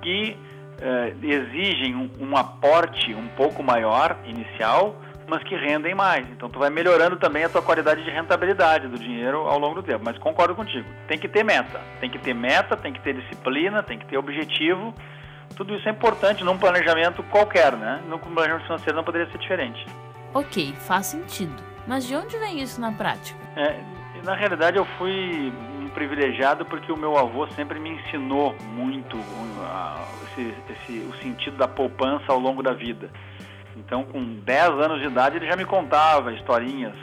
que 0.00 0.36
uh, 0.80 1.24
exigem 1.24 1.94
um, 1.94 2.10
um, 2.18 2.36
aporte 2.36 3.14
um 3.14 3.28
pouco 3.28 3.62
maior 3.62 4.16
inicial, 4.24 4.96
mas 5.28 5.42
que 5.42 5.54
rendem 5.54 5.94
mais. 5.94 6.26
Então 6.30 6.48
tu 6.48 6.58
vai 6.58 6.70
melhorando 6.70 7.16
também 7.16 7.44
a 7.44 7.48
tua 7.50 7.60
qualidade 7.60 8.02
de 8.04 8.10
rentabilidade 8.10 8.88
do 8.88 8.98
dinheiro 8.98 9.40
ao 9.40 9.58
longo 9.58 9.74
do 9.74 9.82
tempo. 9.82 10.02
Mas 10.02 10.16
concordo 10.16 10.54
contigo, 10.54 10.88
tem 11.06 11.18
que 11.18 11.28
ter 11.28 11.44
meta, 11.44 11.78
tem 12.00 12.08
que 12.08 12.18
ter 12.18 12.34
meta, 12.34 12.74
tem 12.74 12.90
que 12.90 13.02
ter 13.02 13.12
disciplina, 13.12 13.82
tem 13.82 13.98
que 13.98 14.06
ter 14.06 14.16
objetivo 14.16 14.94
tudo 15.54 15.74
isso 15.74 15.88
é 15.88 15.92
importante 15.92 16.42
num 16.44 16.58
planejamento 16.58 17.22
qualquer, 17.24 17.72
né? 17.76 18.02
No 18.08 18.18
planejamento 18.18 18.64
financeiro 18.64 18.96
não 18.96 19.04
poderia 19.04 19.30
ser 19.30 19.38
diferente. 19.38 19.86
Ok, 20.34 20.74
faz 20.80 21.06
sentido. 21.06 21.62
Mas 21.86 22.06
de 22.06 22.16
onde 22.16 22.36
vem 22.38 22.60
isso 22.60 22.80
na 22.80 22.92
prática? 22.92 23.38
É, 23.56 23.80
na 24.24 24.34
realidade, 24.34 24.76
eu 24.76 24.84
fui 24.98 25.52
um 25.80 25.88
privilegiado 25.90 26.64
porque 26.64 26.90
o 26.90 26.96
meu 26.96 27.16
avô 27.16 27.46
sempre 27.48 27.78
me 27.78 27.90
ensinou 27.90 28.54
muito 28.74 29.16
esse, 30.36 30.54
esse, 30.70 30.98
o 31.06 31.14
sentido 31.22 31.56
da 31.56 31.68
poupança 31.68 32.24
ao 32.28 32.38
longo 32.38 32.62
da 32.62 32.72
vida. 32.72 33.08
Então, 33.76 34.04
com 34.04 34.22
10 34.40 34.70
anos 34.70 35.00
de 35.00 35.06
idade, 35.06 35.36
ele 35.36 35.46
já 35.46 35.56
me 35.56 35.64
contava 35.64 36.32
historinhas 36.32 36.94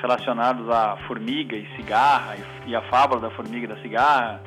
relacionadas 0.00 0.68
à 0.68 0.96
formiga 1.06 1.56
e 1.56 1.66
cigarra 1.76 2.36
e, 2.36 2.70
e 2.70 2.76
a 2.76 2.82
fábula 2.82 3.20
da 3.20 3.30
formiga 3.30 3.64
e 3.64 3.68
da 3.68 3.80
cigarra. 3.80 4.40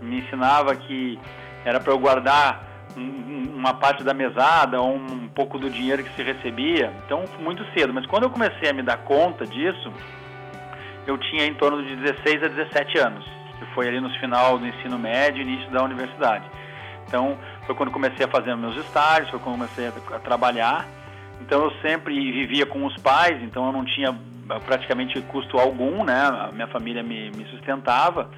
Me 0.00 0.20
ensinava 0.20 0.74
que 0.74 1.18
era 1.64 1.80
para 1.80 1.92
eu 1.92 1.98
guardar 1.98 2.75
uma 2.96 3.74
parte 3.74 4.02
da 4.02 4.14
mesada 4.14 4.80
ou 4.80 4.96
um 4.96 5.28
pouco 5.28 5.58
do 5.58 5.68
dinheiro 5.68 6.02
que 6.02 6.14
se 6.14 6.22
recebia. 6.22 6.92
Então, 7.04 7.24
muito 7.40 7.64
cedo. 7.72 7.92
Mas 7.92 8.06
quando 8.06 8.24
eu 8.24 8.30
comecei 8.30 8.70
a 8.70 8.72
me 8.72 8.82
dar 8.82 8.98
conta 8.98 9.46
disso, 9.46 9.92
eu 11.06 11.18
tinha 11.18 11.44
em 11.44 11.54
torno 11.54 11.84
de 11.84 11.94
16 11.96 12.42
a 12.42 12.48
17 12.48 12.98
anos, 12.98 13.24
que 13.58 13.66
foi 13.74 13.88
ali 13.88 14.00
no 14.00 14.10
final 14.18 14.58
do 14.58 14.66
ensino 14.66 14.98
médio, 14.98 15.42
início 15.42 15.70
da 15.70 15.82
universidade. 15.82 16.44
Então, 17.06 17.36
foi 17.66 17.74
quando 17.74 17.90
comecei 17.90 18.24
a 18.24 18.28
fazer 18.28 18.54
meus 18.56 18.76
estágios, 18.76 19.30
foi 19.30 19.38
quando 19.38 19.56
comecei 19.56 19.88
a, 19.88 20.18
trabalhar. 20.18 20.86
Então, 21.40 21.64
eu 21.64 21.70
sempre 21.82 22.14
vivia 22.14 22.66
com 22.66 22.84
os 22.86 22.96
pais, 22.96 23.40
então 23.42 23.66
eu 23.66 23.72
não 23.72 23.84
tinha 23.84 24.16
praticamente 24.64 25.20
custo 25.22 25.58
algum, 25.58 26.02
né? 26.02 26.22
A 26.22 26.50
minha 26.52 26.66
família 26.68 27.02
me, 27.02 27.30
me 27.30 27.44
sustentava. 27.46 28.30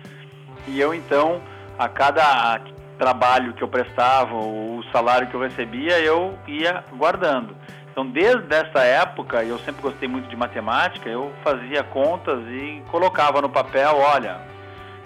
E 0.67 0.81
eu, 0.81 0.93
então, 0.93 1.41
a 1.79 1.89
cada 1.89 2.61
trabalho 2.99 3.55
que 3.55 3.63
eu 3.63 3.69
prestava, 3.69 4.35
o 4.35 4.83
salário 4.93 5.29
que 5.29 5.35
eu 5.35 5.41
recebia, 5.41 5.99
eu 6.01 6.39
ia 6.47 6.85
guardando. 6.93 7.57
Então, 7.91 8.07
desde 8.07 8.55
essa 8.55 8.81
época, 8.81 9.43
eu 9.43 9.59
sempre 9.61 9.83
gostei 9.83 10.09
muito 10.09 10.29
de 10.29 10.37
matemática, 10.37 11.09
eu 11.09 11.33
fazia 11.43 11.83
contas 11.83 12.39
e 12.47 12.83
colocava 12.91 13.41
no 13.41 13.49
papel, 13.49 13.97
olha, 13.97 14.41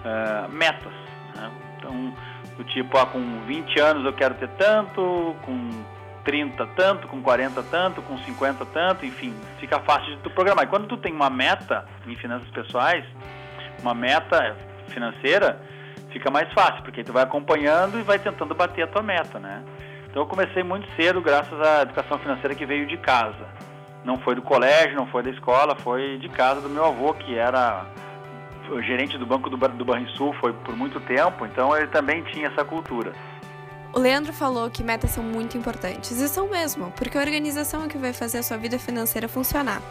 uh, 0.04 0.52
metas. 0.52 0.92
Né? 1.34 1.50
Então, 1.78 2.14
do 2.56 2.64
tipo, 2.64 2.99
ah, 2.99 3.06
com 3.06 3.40
20 3.46 3.80
anos 3.80 4.04
eu 4.04 4.12
quero 4.12 4.34
ter 4.34 4.49
tanto, 4.50 5.34
com 5.42 5.70
30 6.25 6.66
tanto, 6.76 7.08
com 7.08 7.22
40 7.22 7.62
tanto, 7.62 8.02
com 8.02 8.18
50 8.18 8.66
tanto, 8.66 9.06
enfim, 9.06 9.34
fica 9.58 9.80
fácil 9.80 10.16
de 10.16 10.18
tu 10.18 10.30
programar. 10.30 10.64
E 10.64 10.68
quando 10.68 10.87
tu 10.87 10.96
tem 10.96 11.12
uma 11.12 11.30
meta 11.30 11.87
em 12.06 12.14
finanças 12.16 12.49
pessoais, 12.50 13.04
uma 13.80 13.94
meta 13.94 14.54
financeira, 14.88 15.61
fica 16.12 16.31
mais 16.31 16.52
fácil, 16.52 16.83
porque 16.83 17.02
tu 17.02 17.12
vai 17.12 17.23
acompanhando 17.23 17.99
e 17.99 18.02
vai 18.02 18.19
tentando 18.19 18.54
bater 18.54 18.83
a 18.83 18.87
tua 18.87 19.02
meta, 19.02 19.38
né? 19.38 19.62
Então 20.09 20.23
eu 20.23 20.26
comecei 20.26 20.62
muito 20.62 20.87
cedo 20.95 21.21
graças 21.21 21.59
à 21.61 21.83
educação 21.83 22.19
financeira 22.19 22.54
que 22.54 22.66
veio 22.66 22.87
de 22.87 22.97
casa. 22.99 23.47
Não 24.04 24.19
foi 24.19 24.35
do 24.35 24.42
colégio, 24.42 24.97
não 24.97 25.07
foi 25.07 25.23
da 25.23 25.31
escola, 25.31 25.75
foi 25.76 26.19
de 26.19 26.28
casa 26.28 26.61
do 26.61 26.69
meu 26.69 26.85
avô, 26.85 27.14
que 27.14 27.37
era 27.37 27.87
gerente 28.81 29.19
do 29.19 29.26
Banco 29.26 29.50
do, 29.50 29.57
do 29.57 29.85
Banrisul, 29.85 30.33
foi 30.35 30.52
por 30.52 30.76
muito 30.76 31.00
tempo, 31.00 31.45
então 31.45 31.76
ele 31.76 31.88
também 31.88 32.23
tinha 32.23 32.49
essa 32.49 32.64
cultura. 32.64 33.12
O 33.94 33.99
Leandro 33.99 34.32
falou 34.32 34.70
que 34.70 34.82
metas 34.82 35.11
são 35.11 35.22
muito 35.22 35.58
importantes, 35.58 36.18
e 36.18 36.26
são 36.26 36.49
mesmo, 36.49 36.90
porque 36.92 37.18
a 37.18 37.20
organização 37.20 37.84
é 37.84 37.88
que 37.88 37.99
vai 37.99 38.14
fazer 38.14 38.38
a 38.38 38.42
sua 38.42 38.56
vida 38.56 38.78
financeira 38.78 39.28
funcionar. 39.28 39.82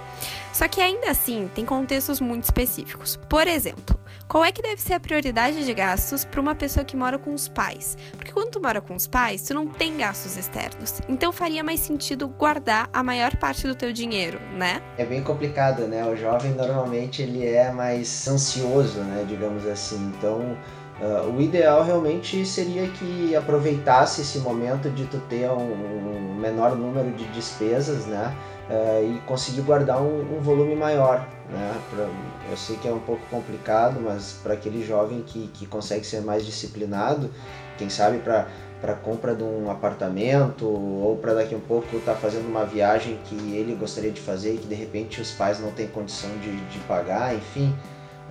Só 0.51 0.67
que 0.67 0.81
ainda 0.81 1.11
assim, 1.11 1.49
tem 1.53 1.63
contextos 1.63 2.19
muito 2.19 2.45
específicos. 2.45 3.15
Por 3.29 3.47
exemplo, 3.47 3.99
qual 4.27 4.43
é 4.43 4.51
que 4.51 4.61
deve 4.61 4.81
ser 4.81 4.95
a 4.95 4.99
prioridade 4.99 5.63
de 5.63 5.73
gastos 5.73 6.25
para 6.25 6.41
uma 6.41 6.55
pessoa 6.55 6.83
que 6.83 6.97
mora 6.97 7.19
com 7.19 7.31
os 7.31 7.47
pais? 7.47 7.95
Porque 8.17 8.31
quando 8.31 8.49
tu 8.49 8.61
mora 8.61 8.81
com 8.81 8.95
os 8.95 9.05
pais, 9.05 9.43
tu 9.43 9.53
não 9.53 9.67
tem 9.67 9.95
gastos 9.97 10.35
externos. 10.35 10.99
Então 11.07 11.31
faria 11.31 11.63
mais 11.63 11.79
sentido 11.81 12.27
guardar 12.27 12.89
a 12.91 13.03
maior 13.03 13.35
parte 13.35 13.67
do 13.67 13.75
teu 13.75 13.93
dinheiro, 13.93 14.39
né? 14.57 14.81
É 14.97 15.05
bem 15.05 15.21
complicado, 15.23 15.83
né? 15.87 16.03
O 16.05 16.15
jovem 16.15 16.53
normalmente 16.53 17.21
ele 17.21 17.45
é 17.45 17.71
mais 17.71 18.27
ansioso, 18.27 19.01
né, 19.01 19.25
digamos 19.27 19.67
assim. 19.67 20.11
Então, 20.17 20.57
Uh, 21.01 21.35
o 21.35 21.41
ideal 21.41 21.83
realmente 21.83 22.45
seria 22.45 22.87
que 22.87 23.35
aproveitasse 23.35 24.21
esse 24.21 24.37
momento 24.37 24.87
de 24.91 25.05
tu 25.05 25.17
ter 25.21 25.49
um, 25.49 25.55
um 25.55 26.35
menor 26.35 26.75
número 26.75 27.09
de 27.13 27.25
despesas, 27.29 28.05
né? 28.05 28.35
Uh, 28.69 29.15
e 29.15 29.19
conseguir 29.21 29.61
guardar 29.61 29.99
um, 29.99 30.37
um, 30.37 30.39
volume 30.39 30.75
maior, 30.75 31.27
né? 31.49 31.73
Pra, 31.89 32.07
eu 32.51 32.55
sei 32.55 32.75
que 32.75 32.87
é 32.87 32.91
um 32.91 32.99
pouco 32.99 33.21
complicado, 33.31 33.99
mas 33.99 34.39
para 34.43 34.53
aquele 34.53 34.85
jovem 34.85 35.23
que, 35.23 35.47
que 35.55 35.65
consegue 35.65 36.05
ser 36.05 36.21
mais 36.21 36.45
disciplinado, 36.45 37.31
quem 37.79 37.89
sabe 37.89 38.19
para 38.19 38.45
para 38.79 38.95
compra 38.95 39.35
de 39.35 39.43
um 39.43 39.69
apartamento 39.69 40.65
ou 40.65 41.15
para 41.17 41.35
daqui 41.35 41.53
a 41.53 41.57
um 41.57 41.61
pouco 41.61 41.97
estar 41.97 42.13
tá 42.13 42.17
fazendo 42.17 42.47
uma 42.47 42.65
viagem 42.65 43.19
que 43.25 43.35
ele 43.35 43.75
gostaria 43.79 44.09
de 44.09 44.19
fazer 44.19 44.55
e 44.55 44.57
que 44.57 44.65
de 44.65 44.73
repente 44.73 45.21
os 45.21 45.31
pais 45.31 45.59
não 45.59 45.71
têm 45.71 45.87
condição 45.87 46.31
de, 46.39 46.55
de 46.65 46.79
pagar, 46.87 47.35
enfim. 47.35 47.75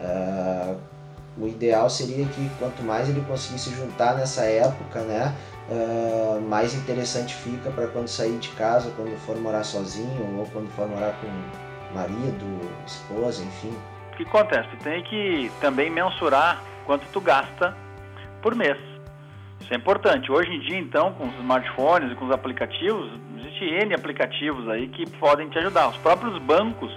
Uh, 0.01 0.77
o 1.39 1.47
ideal 1.47 1.89
seria 1.89 2.27
que 2.27 2.51
quanto 2.59 2.83
mais 2.83 3.09
ele 3.09 3.21
conseguisse 3.23 3.71
juntar 3.75 4.15
nessa 4.15 4.45
época, 4.45 5.01
né, 5.03 5.35
uh, 5.69 6.41
mais 6.43 6.75
interessante 6.75 7.35
fica 7.35 7.71
para 7.71 7.87
quando 7.89 8.09
sair 8.09 8.39
de 8.39 8.49
casa, 8.51 8.93
quando 8.97 9.17
for 9.21 9.37
morar 9.37 9.65
sozinho 9.65 10.39
ou 10.39 10.47
quando 10.47 10.69
for 10.71 10.89
morar 10.89 11.15
com 11.21 11.95
marido, 11.95 12.47
esposa, 12.87 13.43
enfim. 13.43 13.75
O 14.13 14.17
que 14.17 14.23
acontece? 14.25 14.69
Tu 14.69 14.85
tem 14.85 15.03
que 15.05 15.51
também 15.61 15.91
mensurar 15.91 16.63
quanto 16.85 17.07
tu 17.13 17.21
gasta 17.21 17.77
por 18.43 18.55
mês. 18.55 18.77
Isso 19.61 19.73
é 19.73 19.77
importante. 19.77 20.31
Hoje 20.31 20.51
em 20.51 20.61
dia, 20.61 20.79
então, 20.79 21.13
com 21.15 21.29
os 21.29 21.35
smartphones 21.37 22.13
e 22.13 22.15
com 22.15 22.27
os 22.27 22.33
aplicativos, 22.33 23.11
existe 23.39 23.65
N 23.65 23.95
aplicativos 23.95 24.69
aí 24.69 24.89
que 24.89 25.09
podem 25.19 25.49
te 25.49 25.59
ajudar. 25.59 25.89
Os 25.89 25.97
próprios 25.99 26.37
bancos 26.43 26.93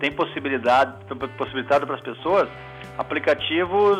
têm 0.00 0.10
possibilidade, 0.10 0.92
possibilitado 1.36 1.86
para 1.86 1.96
as 1.96 2.02
pessoas 2.02 2.48
aplicativos 2.98 3.98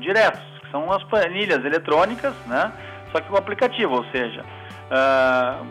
diretos, 0.00 0.42
que 0.60 0.70
são 0.70 0.90
as 0.92 1.02
planilhas 1.04 1.64
eletrônicas, 1.64 2.34
né? 2.46 2.72
Só 3.12 3.20
que 3.20 3.28
com 3.28 3.36
aplicativo, 3.36 3.94
ou 3.94 4.04
seja, 4.10 4.42
uh, 4.42 5.66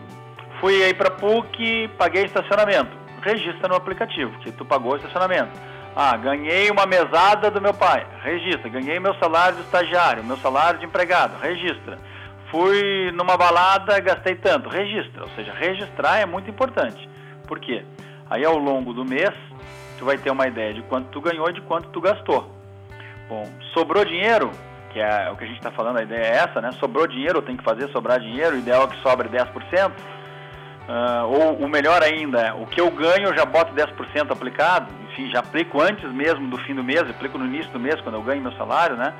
fui 0.60 0.82
aí 0.82 0.94
para 0.94 1.10
PUC, 1.10 1.88
paguei 1.98 2.24
estacionamento, 2.24 2.90
registra 3.22 3.68
no 3.68 3.74
aplicativo 3.74 4.32
que 4.40 4.50
tu 4.52 4.64
pagou 4.64 4.96
estacionamento. 4.96 5.50
Ah, 5.96 6.16
ganhei 6.16 6.70
uma 6.70 6.86
mesada 6.86 7.50
do 7.52 7.60
meu 7.60 7.72
pai, 7.72 8.04
registra. 8.22 8.68
Ganhei 8.68 8.98
meu 8.98 9.14
salário 9.14 9.58
de 9.58 9.62
estagiário, 9.62 10.24
meu 10.24 10.36
salário 10.38 10.80
de 10.80 10.86
empregado, 10.86 11.38
registra. 11.40 11.98
Fui 12.50 13.12
numa 13.12 13.36
balada, 13.36 14.00
gastei 14.00 14.34
tanto, 14.34 14.68
registra. 14.68 15.22
Ou 15.22 15.28
seja, 15.36 15.52
registrar 15.52 16.18
é 16.18 16.26
muito 16.26 16.50
importante. 16.50 17.08
Por 17.46 17.60
quê? 17.60 17.84
Aí 18.28 18.44
ao 18.44 18.58
longo 18.58 18.92
do 18.92 19.04
mês 19.04 19.32
tu 19.98 20.04
vai 20.04 20.18
ter 20.18 20.30
uma 20.30 20.46
ideia 20.46 20.74
de 20.74 20.82
quanto 20.82 21.08
tu 21.08 21.20
ganhou 21.20 21.48
e 21.50 21.52
de 21.52 21.60
quanto 21.62 21.88
tu 21.88 22.00
gastou. 22.00 22.50
Bom, 23.28 23.48
sobrou 23.72 24.04
dinheiro, 24.04 24.50
que 24.92 25.00
é 25.00 25.30
o 25.30 25.36
que 25.36 25.44
a 25.44 25.46
gente 25.46 25.56
está 25.58 25.70
falando, 25.70 25.98
a 25.98 26.02
ideia 26.02 26.24
é 26.24 26.36
essa, 26.36 26.60
né? 26.60 26.70
Sobrou 26.72 27.06
dinheiro, 27.06 27.42
tem 27.42 27.56
que 27.56 27.64
fazer 27.64 27.88
sobrar 27.90 28.20
dinheiro, 28.20 28.56
o 28.56 28.58
ideal 28.58 28.84
é 28.84 28.86
que 28.88 29.02
sobre 29.02 29.28
10%. 29.28 29.90
Uh, 30.86 31.24
ou 31.26 31.54
o 31.64 31.68
melhor 31.68 32.02
ainda, 32.02 32.54
o 32.56 32.66
que 32.66 32.78
eu 32.78 32.90
ganho 32.90 33.28
eu 33.28 33.34
já 33.34 33.46
boto 33.46 33.74
10% 33.74 34.30
aplicado, 34.30 34.86
enfim, 35.08 35.30
já 35.30 35.38
aplico 35.38 35.80
antes 35.80 36.04
mesmo 36.12 36.46
do 36.50 36.58
fim 36.58 36.74
do 36.74 36.84
mês, 36.84 37.08
aplico 37.08 37.38
no 37.38 37.46
início 37.46 37.72
do 37.72 37.80
mês, 37.80 37.98
quando 38.02 38.16
eu 38.16 38.22
ganho 38.22 38.42
meu 38.42 38.52
salário, 38.52 38.94
né? 38.94 39.14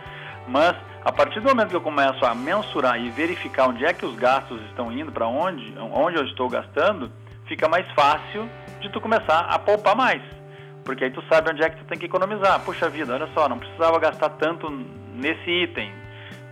Mas 0.47 0.76
a 1.02 1.11
partir 1.11 1.40
do 1.40 1.49
momento 1.49 1.71
que 1.71 1.76
eu 1.76 1.81
começo 1.81 2.25
a 2.25 2.35
mensurar 2.35 3.00
e 3.00 3.09
verificar 3.11 3.69
onde 3.69 3.85
é 3.85 3.95
que 3.95 4.04
os 4.04 4.14
gastos 4.14 4.61
estão 4.66 4.93
indo, 4.93 5.11
para 5.11 5.26
onde, 5.26 5.75
onde 5.78 6.16
eu 6.19 6.25
estou 6.26 6.50
gastando, 6.50 7.11
fica 7.47 7.66
mais 7.66 7.90
fácil 7.93 8.49
de 8.81 8.90
tu 8.90 9.00
começar 9.00 9.40
a 9.40 9.59
poupar 9.59 9.97
mais. 9.97 10.23
Porque 10.84 11.04
aí 11.04 11.10
tu 11.10 11.22
sabe 11.28 11.50
onde 11.50 11.62
é 11.62 11.70
que 11.70 11.76
tu 11.76 11.84
tem 11.84 11.98
que 11.98 12.06
economizar. 12.06 12.60
Puxa 12.60 12.88
vida, 12.88 13.14
olha 13.14 13.28
só, 13.34 13.48
não 13.48 13.58
precisava 13.58 13.98
gastar 13.98 14.28
tanto 14.30 14.68
nesse 15.14 15.50
item. 15.50 15.92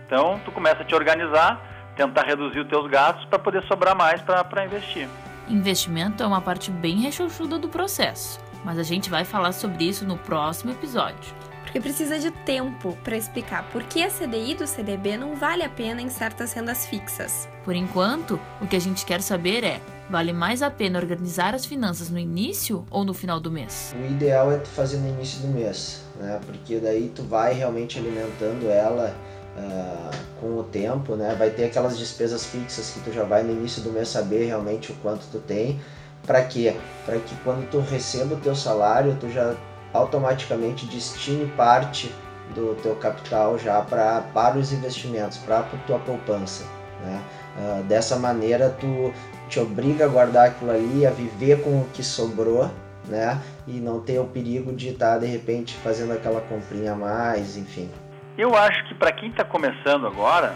Então 0.05 0.39
tu 0.43 0.51
começa 0.51 0.81
a 0.81 0.85
te 0.85 0.95
organizar, 0.95 1.93
tentar 1.95 2.23
reduzir 2.23 2.59
os 2.59 2.67
teus 2.67 2.89
gastos 2.89 3.25
para 3.25 3.39
poder 3.39 3.63
sobrar 3.63 3.95
mais 3.95 4.21
para 4.21 4.65
investir. 4.65 5.07
Investimento 5.47 6.23
é 6.23 6.25
uma 6.25 6.41
parte 6.41 6.71
bem 6.71 7.01
rechonchuda 7.01 7.59
do 7.59 7.67
processo, 7.67 8.39
mas 8.63 8.79
a 8.79 8.83
gente 8.83 9.09
vai 9.09 9.25
falar 9.25 9.51
sobre 9.51 9.83
isso 9.83 10.05
no 10.05 10.17
próximo 10.17 10.71
episódio. 10.71 11.33
Porque 11.63 11.79
precisa 11.79 12.19
de 12.19 12.29
tempo 12.29 12.95
para 13.03 13.17
explicar 13.17 13.63
por 13.71 13.83
que 13.83 14.03
a 14.03 14.07
CDI 14.07 14.55
do 14.55 14.67
CDB 14.67 15.17
não 15.17 15.35
vale 15.35 15.63
a 15.63 15.69
pena 15.69 16.01
em 16.01 16.09
certas 16.09 16.53
rendas 16.53 16.85
fixas. 16.85 17.49
Por 17.65 17.75
enquanto, 17.75 18.39
o 18.61 18.67
que 18.67 18.75
a 18.75 18.79
gente 18.79 19.05
quer 19.05 19.21
saber 19.21 19.63
é 19.63 19.81
Vale 20.09 20.33
mais 20.33 20.61
a 20.61 20.69
pena 20.69 20.99
organizar 20.99 21.55
as 21.55 21.65
finanças 21.65 22.09
no 22.09 22.19
início 22.19 22.85
ou 22.91 23.03
no 23.03 23.13
final 23.13 23.39
do 23.39 23.49
mês? 23.49 23.95
O 23.97 24.05
ideal 24.11 24.51
é 24.51 24.57
tu 24.57 24.67
fazer 24.69 24.97
no 24.97 25.07
início 25.07 25.41
do 25.41 25.47
mês, 25.47 26.01
né? 26.19 26.39
Porque 26.45 26.77
daí 26.77 27.11
tu 27.15 27.23
vai 27.23 27.53
realmente 27.53 27.97
alimentando 27.97 28.69
ela 28.69 29.15
uh, 29.57 30.15
com 30.39 30.57
o 30.59 30.63
tempo, 30.63 31.15
né? 31.15 31.35
Vai 31.37 31.49
ter 31.49 31.65
aquelas 31.65 31.97
despesas 31.97 32.45
fixas 32.45 32.91
que 32.91 32.99
tu 32.99 33.13
já 33.13 33.23
vai 33.23 33.43
no 33.43 33.51
início 33.51 33.81
do 33.81 33.91
mês 33.91 34.09
saber 34.09 34.45
realmente 34.45 34.91
o 34.91 34.95
quanto 34.95 35.25
tu 35.31 35.39
tem. 35.39 35.79
Para 36.27 36.43
quê? 36.43 36.75
Para 37.05 37.17
que 37.19 37.35
quando 37.43 37.69
tu 37.69 37.79
receba 37.79 38.35
o 38.35 38.39
teu 38.39 38.55
salário, 38.55 39.17
tu 39.19 39.29
já 39.29 39.55
automaticamente 39.93 40.85
destine 40.87 41.45
parte 41.55 42.13
do 42.53 42.75
teu 42.81 42.95
capital 42.95 43.57
já 43.57 43.81
pra, 43.81 44.21
para 44.33 44.57
os 44.57 44.73
investimentos, 44.73 45.37
para 45.37 45.59
a 45.59 45.63
tua 45.87 45.99
poupança. 45.99 46.63
Né? 47.01 47.21
Uh, 47.57 47.83
dessa 47.83 48.15
maneira 48.15 48.69
tu 48.69 49.13
te 49.53 49.59
obriga 49.59 50.05
a 50.05 50.07
guardar 50.07 50.47
aquilo 50.47 50.71
ali, 50.71 51.05
a 51.05 51.11
viver 51.11 51.61
com 51.61 51.81
o 51.81 51.89
que 51.93 52.01
sobrou, 52.01 52.71
né? 53.07 53.39
E 53.67 53.73
não 53.73 54.01
ter 54.01 54.17
o 54.17 54.25
perigo 54.25 54.73
de 54.73 54.89
estar 54.89 55.13
tá, 55.13 55.17
de 55.19 55.27
repente 55.27 55.77
fazendo 55.77 56.11
aquela 56.11 56.41
comprinha 56.41 56.93
a 56.93 56.95
mais, 56.95 57.55
enfim. 57.55 57.87
Eu 58.35 58.55
acho 58.57 58.83
que 58.87 58.95
para 58.95 59.11
quem 59.11 59.29
está 59.29 59.43
começando 59.43 60.07
agora 60.07 60.55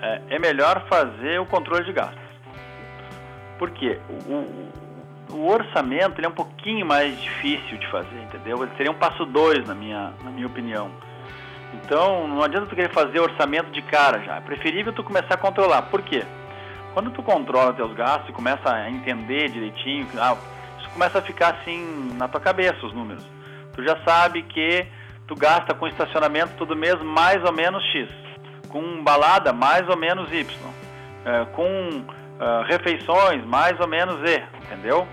é, 0.00 0.22
é, 0.30 0.38
melhor 0.38 0.86
fazer 0.88 1.38
o 1.38 1.44
controle 1.44 1.84
de 1.84 1.92
gastos. 1.92 2.18
Porque 3.58 3.98
o, 4.26 5.34
o, 5.34 5.46
orçamento 5.46 6.18
ele 6.18 6.26
é 6.26 6.30
um 6.30 6.34
pouquinho 6.34 6.86
mais 6.86 7.14
difícil 7.20 7.76
de 7.76 7.86
fazer, 7.90 8.22
entendeu? 8.22 8.62
Ele 8.62 8.72
seria 8.78 8.90
um 8.90 8.98
passo 8.98 9.26
dois 9.26 9.68
na 9.68 9.74
minha, 9.74 10.14
na 10.24 10.30
minha 10.30 10.46
opinião. 10.46 10.90
Então 11.74 12.26
não 12.26 12.42
adianta 12.42 12.68
tu 12.68 12.74
querer 12.74 12.90
fazer 12.94 13.20
orçamento 13.20 13.70
de 13.70 13.82
cara 13.82 14.18
já. 14.20 14.36
É 14.36 14.40
preferível 14.40 14.94
tu 14.94 15.04
começar 15.04 15.34
a 15.34 15.36
controlar. 15.36 15.82
Por 15.82 16.00
quê? 16.00 16.24
Quando 16.92 17.10
tu 17.10 17.22
controla 17.22 17.72
teus 17.72 17.92
gastos 17.94 18.28
e 18.28 18.32
começa 18.32 18.68
a 18.72 18.90
entender 18.90 19.48
direitinho, 19.48 20.08
ah, 20.18 20.36
isso 20.78 20.90
começa 20.90 21.18
a 21.18 21.22
ficar 21.22 21.54
assim 21.54 22.10
na 22.16 22.26
tua 22.26 22.40
cabeça 22.40 22.84
os 22.84 22.92
números. 22.92 23.24
Tu 23.74 23.84
já 23.84 23.96
sabe 24.04 24.42
que 24.42 24.86
tu 25.26 25.36
gasta 25.36 25.72
com 25.74 25.86
estacionamento 25.86 26.54
todo 26.58 26.74
mês 26.74 27.00
mais 27.00 27.42
ou 27.44 27.52
menos 27.52 27.82
X, 27.92 28.08
com 28.68 29.02
balada 29.04 29.52
mais 29.52 29.88
ou 29.88 29.96
menos 29.96 30.32
Y, 30.32 30.44
é, 31.24 31.44
com 31.52 31.62
uh, 31.62 32.62
refeições 32.66 33.44
mais 33.44 33.78
ou 33.78 33.86
menos 33.86 34.16
Z, 34.26 34.42
entendeu? 34.64 35.06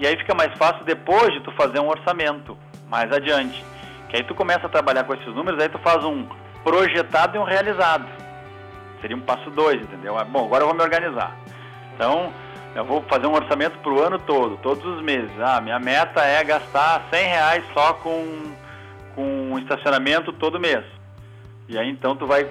E 0.00 0.06
aí 0.06 0.16
fica 0.16 0.34
mais 0.34 0.56
fácil 0.56 0.84
depois 0.84 1.32
de 1.32 1.40
tu 1.40 1.50
fazer 1.52 1.80
um 1.80 1.88
orçamento 1.88 2.56
mais 2.88 3.12
adiante. 3.12 3.64
Que 4.08 4.16
aí 4.16 4.22
tu 4.22 4.34
começa 4.34 4.66
a 4.66 4.68
trabalhar 4.68 5.02
com 5.02 5.14
esses 5.14 5.34
números, 5.34 5.60
aí 5.60 5.68
tu 5.68 5.78
faz 5.80 6.04
um 6.04 6.24
projetado 6.62 7.36
e 7.36 7.40
um 7.40 7.44
realizado. 7.44 8.06
Seria 9.00 9.16
um 9.16 9.20
passo 9.20 9.50
dois, 9.50 9.80
entendeu? 9.80 10.18
Ah, 10.18 10.24
bom, 10.24 10.46
agora 10.46 10.62
eu 10.62 10.68
vou 10.68 10.76
me 10.76 10.82
organizar. 10.82 11.36
Então, 11.94 12.32
eu 12.74 12.84
vou 12.84 13.02
fazer 13.02 13.26
um 13.26 13.34
orçamento 13.34 13.78
para 13.78 13.92
o 13.92 14.00
ano 14.00 14.18
todo, 14.20 14.56
todos 14.58 14.84
os 14.84 15.02
meses. 15.02 15.30
Ah, 15.40 15.60
minha 15.60 15.78
meta 15.78 16.22
é 16.22 16.42
gastar 16.44 17.06
100 17.10 17.26
reais 17.26 17.64
só 17.72 17.94
com, 17.94 18.52
com 19.14 19.58
estacionamento 19.58 20.32
todo 20.32 20.60
mês. 20.60 20.84
E 21.68 21.78
aí 21.78 21.90
então 21.90 22.16
tu 22.16 22.26
vai 22.26 22.48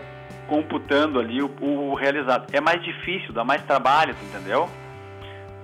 computando 0.47 1.19
ali 1.19 1.41
o, 1.41 1.51
o, 1.61 1.95
realizado. 1.95 2.47
É 2.53 2.61
mais 2.61 2.83
difícil, 2.83 3.33
dá 3.33 3.43
mais 3.43 3.61
trabalho, 3.63 4.15
entendeu? 4.21 4.69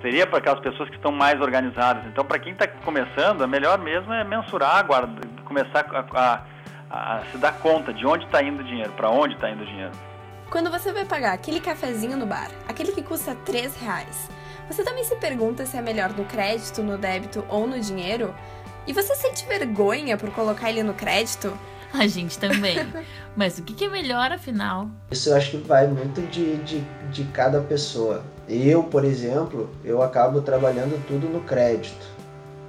Seria 0.02 0.28
para 0.28 0.40
aquelas 0.40 0.60
pessoas 0.60 0.90
que 0.90 0.96
estão 0.96 1.12
mais 1.12 1.40
organizadas. 1.40 2.06
Então, 2.08 2.25
para 2.25 2.38
quem 2.38 2.52
está 2.52 2.68
começando, 2.68 3.42
a 3.42 3.48
melhor 3.48 3.80
mesmo 3.80 4.12
é 4.12 4.24
mensurar, 4.24 4.86
guarda, 4.86 5.22
começar 5.46 5.86
a, 5.94 6.42
a, 6.90 7.18
a 7.18 7.22
se 7.32 7.38
dar 7.38 7.54
conta 7.60 7.94
de 7.94 8.06
onde 8.06 8.25
está 8.25 8.44
indo 8.44 8.62
o 8.62 8.63
dinheiro, 8.63 8.92
para 8.94 9.10
onde 9.10 9.36
está 9.36 9.50
indo 9.50 9.63
o 9.63 9.66
dinheiro. 9.66 9.94
Quando 10.53 10.69
você 10.69 10.93
vai 10.93 11.03
pagar 11.03 11.33
aquele 11.33 11.60
cafezinho 11.60 12.15
no 12.15 12.27
bar, 12.27 12.51
aquele 12.67 12.91
que 12.91 13.01
custa 13.01 13.36
3 13.43 13.75
reais, 13.75 14.29
você 14.69 14.83
também 14.83 15.03
se 15.03 15.15
pergunta 15.15 15.65
se 15.65 15.75
é 15.75 15.81
melhor 15.81 16.13
no 16.13 16.25
crédito, 16.25 16.83
no 16.83 16.95
débito 16.95 17.43
ou 17.50 17.65
no 17.65 17.79
dinheiro? 17.79 18.31
E 18.86 18.93
você 18.93 19.15
sente 19.15 19.48
vergonha 19.48 20.15
por 20.15 20.29
colocar 20.29 20.69
ele 20.69 20.83
no 20.83 20.93
crédito? 20.93 21.57
A 21.91 22.05
gente 22.05 22.38
também. 22.38 22.77
Mas 23.36 23.57
o 23.57 23.63
que 23.63 23.83
é 23.83 23.89
melhor 23.89 24.31
afinal? 24.31 24.89
Isso 25.10 25.29
eu 25.29 25.36
acho 25.36 25.50
que 25.50 25.57
vai 25.57 25.88
muito 25.88 26.22
de, 26.29 26.57
de, 26.57 26.81
de 27.12 27.24
cada 27.31 27.60
pessoa. 27.60 28.24
Eu, 28.48 28.83
por 28.83 29.03
exemplo, 29.03 29.72
eu 29.83 30.03
acabo 30.03 30.39
trabalhando 30.39 31.03
tudo 31.07 31.27
no 31.29 31.41
crédito. 31.41 32.05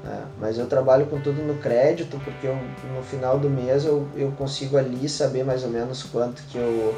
Né? 0.02 0.24
Mas 0.40 0.56
eu 0.56 0.66
trabalho 0.66 1.04
com 1.04 1.20
tudo 1.20 1.42
no 1.42 1.58
crédito 1.58 2.18
porque 2.24 2.46
eu, 2.46 2.56
no 2.96 3.02
final 3.02 3.38
do 3.38 3.50
mês 3.50 3.84
eu, 3.84 4.08
eu 4.16 4.32
consigo 4.32 4.78
ali 4.78 5.06
saber 5.06 5.44
mais 5.44 5.64
ou 5.64 5.68
menos 5.68 6.02
quanto 6.02 6.42
que 6.44 6.56
eu 6.56 6.94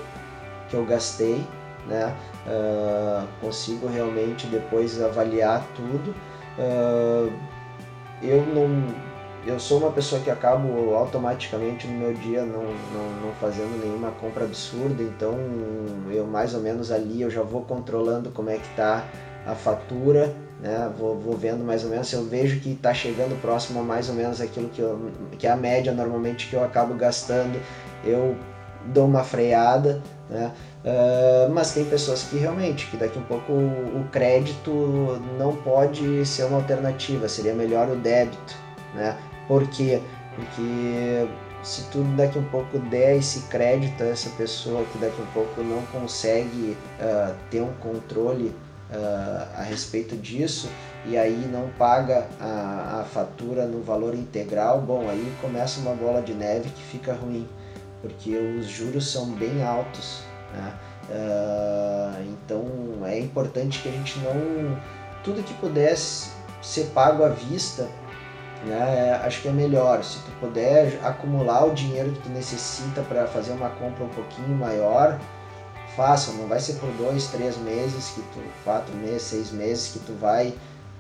que 0.69 0.75
eu 0.75 0.85
gastei, 0.85 1.45
né? 1.87 2.15
Uh, 2.47 3.27
consigo 3.41 3.87
realmente 3.87 4.47
depois 4.47 5.01
avaliar 5.01 5.67
tudo. 5.75 6.15
Uh, 6.59 7.33
eu 8.23 8.45
não, 8.47 8.95
eu 9.47 9.61
sou 9.61 9.79
uma 9.79 9.93
pessoa 9.93 10.21
que 10.21 10.31
acabo 10.31 10.95
automaticamente 10.95 11.87
no 11.87 11.99
meu 11.99 12.13
dia 12.15 12.43
não, 12.43 12.65
não, 12.65 13.11
não, 13.23 13.33
fazendo 13.41 13.79
nenhuma 13.81 14.11
compra 14.13 14.45
absurda, 14.45 15.03
então 15.03 15.39
eu 16.11 16.27
mais 16.27 16.55
ou 16.55 16.61
menos 16.61 16.91
ali 16.91 17.23
eu 17.23 17.31
já 17.31 17.43
vou 17.43 17.63
controlando 17.63 18.31
como 18.31 18.51
é 18.51 18.57
que 18.57 18.69
tá 18.75 19.05
a 19.47 19.55
fatura, 19.55 20.35
né? 20.61 20.91
Vou, 20.99 21.17
vou 21.17 21.37
vendo 21.37 21.63
mais 21.63 21.85
ou 21.85 21.91
menos, 21.91 22.13
eu 22.13 22.25
vejo 22.25 22.59
que 22.61 22.73
está 22.73 22.93
chegando 22.93 23.41
próximo 23.41 23.81
a 23.81 23.83
mais 23.83 24.09
ou 24.09 24.15
menos 24.15 24.41
aquilo 24.41 24.69
que, 24.69 24.81
eu, 24.81 25.11
que 25.39 25.47
é 25.47 25.51
a 25.51 25.57
média 25.57 25.93
normalmente 25.93 26.49
que 26.49 26.57
eu 26.57 26.65
acabo 26.65 26.95
gastando, 26.95 27.61
eu 28.03 28.37
dou 28.89 29.07
uma 29.07 29.25
freada, 29.25 30.03
né? 30.29 30.53
Uh, 30.85 31.51
mas 31.53 31.73
tem 31.73 31.85
pessoas 31.85 32.23
que 32.25 32.37
realmente, 32.37 32.87
que 32.87 32.97
daqui 32.97 33.19
um 33.19 33.25
pouco 33.25 33.53
o, 33.53 34.01
o 34.01 34.09
crédito 34.13 35.21
não 35.39 35.57
pode 35.57 36.25
ser 36.25 36.45
uma 36.45 36.59
alternativa, 36.59 37.29
seria 37.29 37.55
melhor 37.55 37.89
o 37.89 37.97
débito, 37.97 38.55
né? 38.95 39.17
Por 39.49 39.67
quê? 39.69 40.01
Porque 40.35 41.27
se 41.63 41.83
tu 41.91 42.03
daqui 42.17 42.39
um 42.39 42.45
pouco 42.45 42.79
der 42.79 43.17
esse 43.17 43.41
crédito 43.49 44.03
a 44.03 44.07
essa 44.07 44.31
pessoa 44.31 44.85
que 44.93 44.99
daqui 44.99 45.21
um 45.21 45.27
pouco 45.27 45.63
não 45.63 45.83
consegue 45.87 46.77
uh, 47.01 47.35
ter 47.51 47.61
um 47.61 47.73
controle 47.81 48.55
uh, 48.91 49.59
a 49.59 49.63
respeito 49.63 50.17
disso 50.17 50.69
e 51.05 51.17
aí 51.17 51.49
não 51.53 51.69
paga 51.79 52.27
a, 52.41 53.01
a 53.01 53.05
fatura 53.05 53.67
no 53.67 53.83
valor 53.83 54.15
integral, 54.15 54.81
bom, 54.81 55.09
aí 55.09 55.33
começa 55.41 55.81
uma 55.81 55.95
bola 55.95 56.21
de 56.21 56.35
neve 56.35 56.69
que 56.71 56.83
fica 56.83 57.13
ruim, 57.13 57.47
porque 58.03 58.37
os 58.37 58.67
juros 58.67 59.11
são 59.11 59.31
bem 59.31 59.63
altos. 59.63 60.23
Né? 60.53 60.75
Uh, 61.09 62.23
então 62.23 63.07
é 63.07 63.19
importante 63.19 63.81
que 63.81 63.89
a 63.89 63.93
gente 63.93 64.19
não. 64.21 64.77
Tudo 65.23 65.43
que 65.43 65.55
pudesse 65.55 66.31
ser 66.63 66.87
pago 66.87 67.25
à 67.25 67.29
vista, 67.29 67.89
né, 68.65 69.21
acho 69.25 69.43
que 69.43 69.49
é 69.49 69.53
melhor. 69.53 70.03
Se 70.03 70.19
tu 70.19 70.31
puder 70.41 70.99
acumular 71.05 71.65
o 71.65 71.75
dinheiro 71.75 72.13
que 72.13 72.21
tu 72.21 72.29
necessita 72.31 73.03
para 73.03 73.27
fazer 73.27 73.53
uma 73.53 73.71
compra 73.71 74.05
um 74.05 74.09
pouquinho 74.09 74.57
maior, 74.57 75.19
faça. 75.97 76.33
Não 76.33 76.47
vai 76.47 76.61
ser 76.61 76.75
por 76.75 76.91
dois, 76.93 77.29
três 77.29 77.57
meses, 77.59 78.11
que 78.11 78.23
tu, 78.23 78.41
quatro 78.65 78.95
meses, 78.97 79.23
seis 79.23 79.51
meses 79.51 79.93
que 79.93 79.99
tu 80.01 80.13
vai 80.15 80.55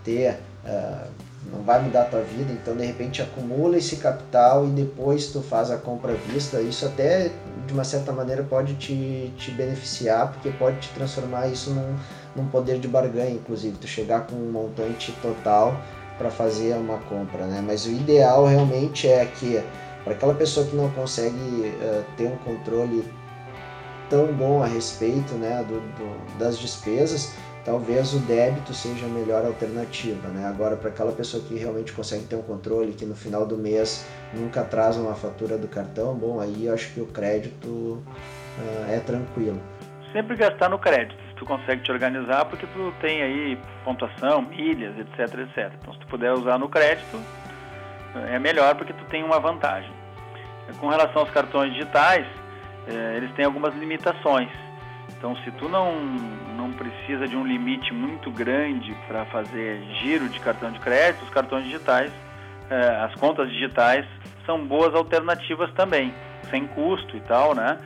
ter. 0.05 0.39
Uh, 0.65 1.09
não 1.53 1.63
vai 1.63 1.83
mudar 1.83 2.03
a 2.03 2.05
tua 2.05 2.21
vida, 2.23 2.53
então 2.53 2.77
de 2.77 2.85
repente 2.85 3.23
acumula 3.23 3.77
esse 3.77 3.97
capital 3.97 4.67
e 4.67 4.71
depois 4.71 5.27
tu 5.29 5.41
faz 5.41 5.71
a 5.71 5.77
compra 5.77 6.13
à 6.13 6.15
vista. 6.15 6.61
Isso 6.61 6.87
até 6.87 7.31
de 7.67 7.73
uma 7.73 7.85
certa 7.85 8.13
maneira 8.13 8.43
pode 8.43 8.75
te, 8.75 9.33
te 9.37 9.51
beneficiar, 9.51 10.33
porque 10.33 10.51
pode 10.51 10.79
te 10.79 10.89
transformar 10.91 11.49
isso 11.49 11.71
num, 11.71 11.97
num 12.35 12.47
poder 12.49 12.79
de 12.79 12.89
barganha, 12.89 13.31
inclusive, 13.31 13.77
tu 13.79 13.87
chegar 13.87 14.27
com 14.27 14.37
um 14.37 14.51
montante 14.51 15.13
total 15.23 15.77
para 16.19 16.31
fazer 16.31 16.75
uma 16.75 16.99
compra, 16.99 17.47
né? 17.47 17.63
Mas 17.65 17.87
o 17.87 17.91
ideal 17.91 18.47
realmente 18.47 19.07
é 19.07 19.27
que 19.27 19.63
para 20.05 20.15
aquela 20.15 20.35
pessoa 20.35 20.65
que 20.67 20.77
não 20.77 20.89
consegue 20.91 21.37
uh, 21.37 22.05
ter 22.17 22.27
um 22.27 22.37
controle 22.37 23.05
tão 24.09 24.33
bom 24.33 24.63
a 24.63 24.67
respeito 24.67 25.35
né, 25.35 25.65
do, 25.67 25.81
do 25.81 26.39
das 26.39 26.59
despesas, 26.59 27.33
talvez 27.67 28.15
o 28.15 28.21
débito 28.21 28.73
seja 28.73 29.05
a 29.07 29.09
melhor 29.09 29.45
alternativa. 29.45 30.29
Né? 30.29 30.47
Agora, 30.47 30.77
para 30.77 30.89
aquela 30.89 31.11
pessoa 31.11 31.43
que 31.43 31.57
realmente 31.57 31.93
consegue 31.93 32.25
ter 32.25 32.37
um 32.37 32.43
controle, 32.43 32.93
que 32.93 33.05
no 33.05 33.17
final 33.17 33.45
do 33.45 33.59
mês 33.59 34.09
nunca 34.33 34.63
traz 34.63 34.97
uma 34.97 35.17
fatura 35.17 35.59
do 35.59 35.67
cartão, 35.67 36.15
bom, 36.15 36.41
aí 36.41 36.67
eu 36.67 36.73
acho 36.73 36.95
que 36.95 37.01
o 37.01 37.07
crédito 37.07 37.67
uh, 37.67 38.05
é 38.89 39.01
tranquilo. 39.01 39.61
Sempre 40.13 40.37
gastar 40.37 40.71
no 40.71 40.79
crédito, 40.79 41.21
se 41.29 41.35
tu 41.35 41.45
consegue 41.45 41.83
te 41.83 41.91
organizar, 41.91 42.45
porque 42.45 42.67
tu 42.69 42.95
tem 43.01 43.21
aí 43.21 43.59
pontuação, 43.85 44.43
milhas, 44.43 44.97
etc, 44.99 45.41
etc. 45.41 45.73
Então, 45.83 45.93
se 45.93 45.99
tu 45.99 46.07
puder 46.07 46.33
usar 46.33 46.59
no 46.59 46.69
crédito, 46.69 47.21
é 48.31 48.39
melhor 48.39 48.77
porque 48.77 48.93
tu 48.93 49.05
tem 49.07 49.25
uma 49.25 49.41
vantagem. 49.41 49.91
Com 50.79 50.89
relação 50.89 51.23
aos 51.23 51.31
cartões 51.31 51.73
digitais, 51.75 52.27
eh, 52.89 53.15
eles 53.17 53.31
têm 53.33 53.45
algumas 53.45 53.75
limitações 53.75 54.49
então, 55.19 55.35
se 55.37 55.51
tu 55.53 55.69
não, 55.69 55.95
não 56.57 56.73
precisa 56.73 57.27
de 57.27 57.37
um 57.37 57.47
limite 57.47 57.93
muito 57.93 58.31
grande 58.31 58.95
para 59.09 59.25
fazer 59.27 59.83
giro 60.01 60.29
de 60.29 60.39
cartão 60.41 60.71
de 60.71 60.79
crédito, 60.79 61.25
os 61.25 61.31
cartões 61.31 61.65
digitais, 61.65 62.13
eh, 62.69 63.01
as 63.03 63.15
contas 63.15 63.49
digitais 63.51 64.05
são 64.45 64.65
boas 64.67 64.95
alternativas 64.95 65.73
também, 65.73 66.13
sem 66.51 66.67
custo 66.67 67.17
e 67.17 67.21
tal, 67.21 67.55
né? 67.55 67.79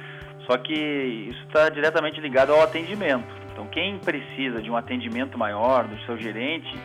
Só 0.47 0.57
que 0.59 0.75
isso 0.75 1.41
está 1.47 1.69
diretamente 1.69 2.21
ligado 2.21 2.53
ao 2.53 2.63
atendimento. 2.63 3.33
Então, 3.53 3.67
quem 3.69 3.99
precisa 3.99 4.61
de 4.61 4.69
um 4.69 4.77
atendimento 4.77 5.39
maior 5.39 5.85
do 5.85 5.99
seu 6.07 6.19
gerente, 6.19 6.77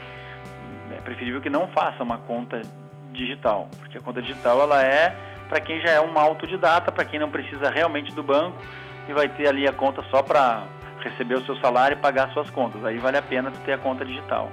é 0.92 1.02
preferível 1.02 1.42
que 1.42 1.50
não 1.50 1.68
faça 1.70 2.04
uma 2.04 2.20
conta 2.20 2.62
digital, 3.12 3.68
porque 3.80 3.98
a 3.98 4.02
conta 4.02 4.22
digital 4.22 4.62
ela 4.62 4.84
é 4.84 5.16
para 5.50 5.60
quem 5.60 5.80
já 5.82 5.92
é 5.92 6.02
um 6.02 6.18
autodidata, 6.20 6.92
para 6.92 7.06
quem 7.06 7.20
não 7.20 7.30
precisa 7.30 7.70
realmente 7.70 8.14
do 8.14 8.22
banco 8.22 8.58
e 9.08 9.14
vai 9.14 9.30
ter 9.30 9.48
ali 9.48 9.68
a 9.68 9.74
conta 9.74 10.04
só 10.10 10.22
para 10.22 10.68
receber 11.00 11.36
o 11.36 11.46
seu 11.46 11.56
salário 11.58 11.98
e 11.98 12.02
pagar 12.02 12.32
suas 12.34 12.50
contas. 12.50 12.84
Aí 12.84 12.98
vale 12.98 13.18
a 13.18 13.22
pena 13.22 13.52
tu 13.52 13.60
ter 13.62 13.74
a 13.74 13.78
conta 13.78 14.06
digital. 14.06 14.52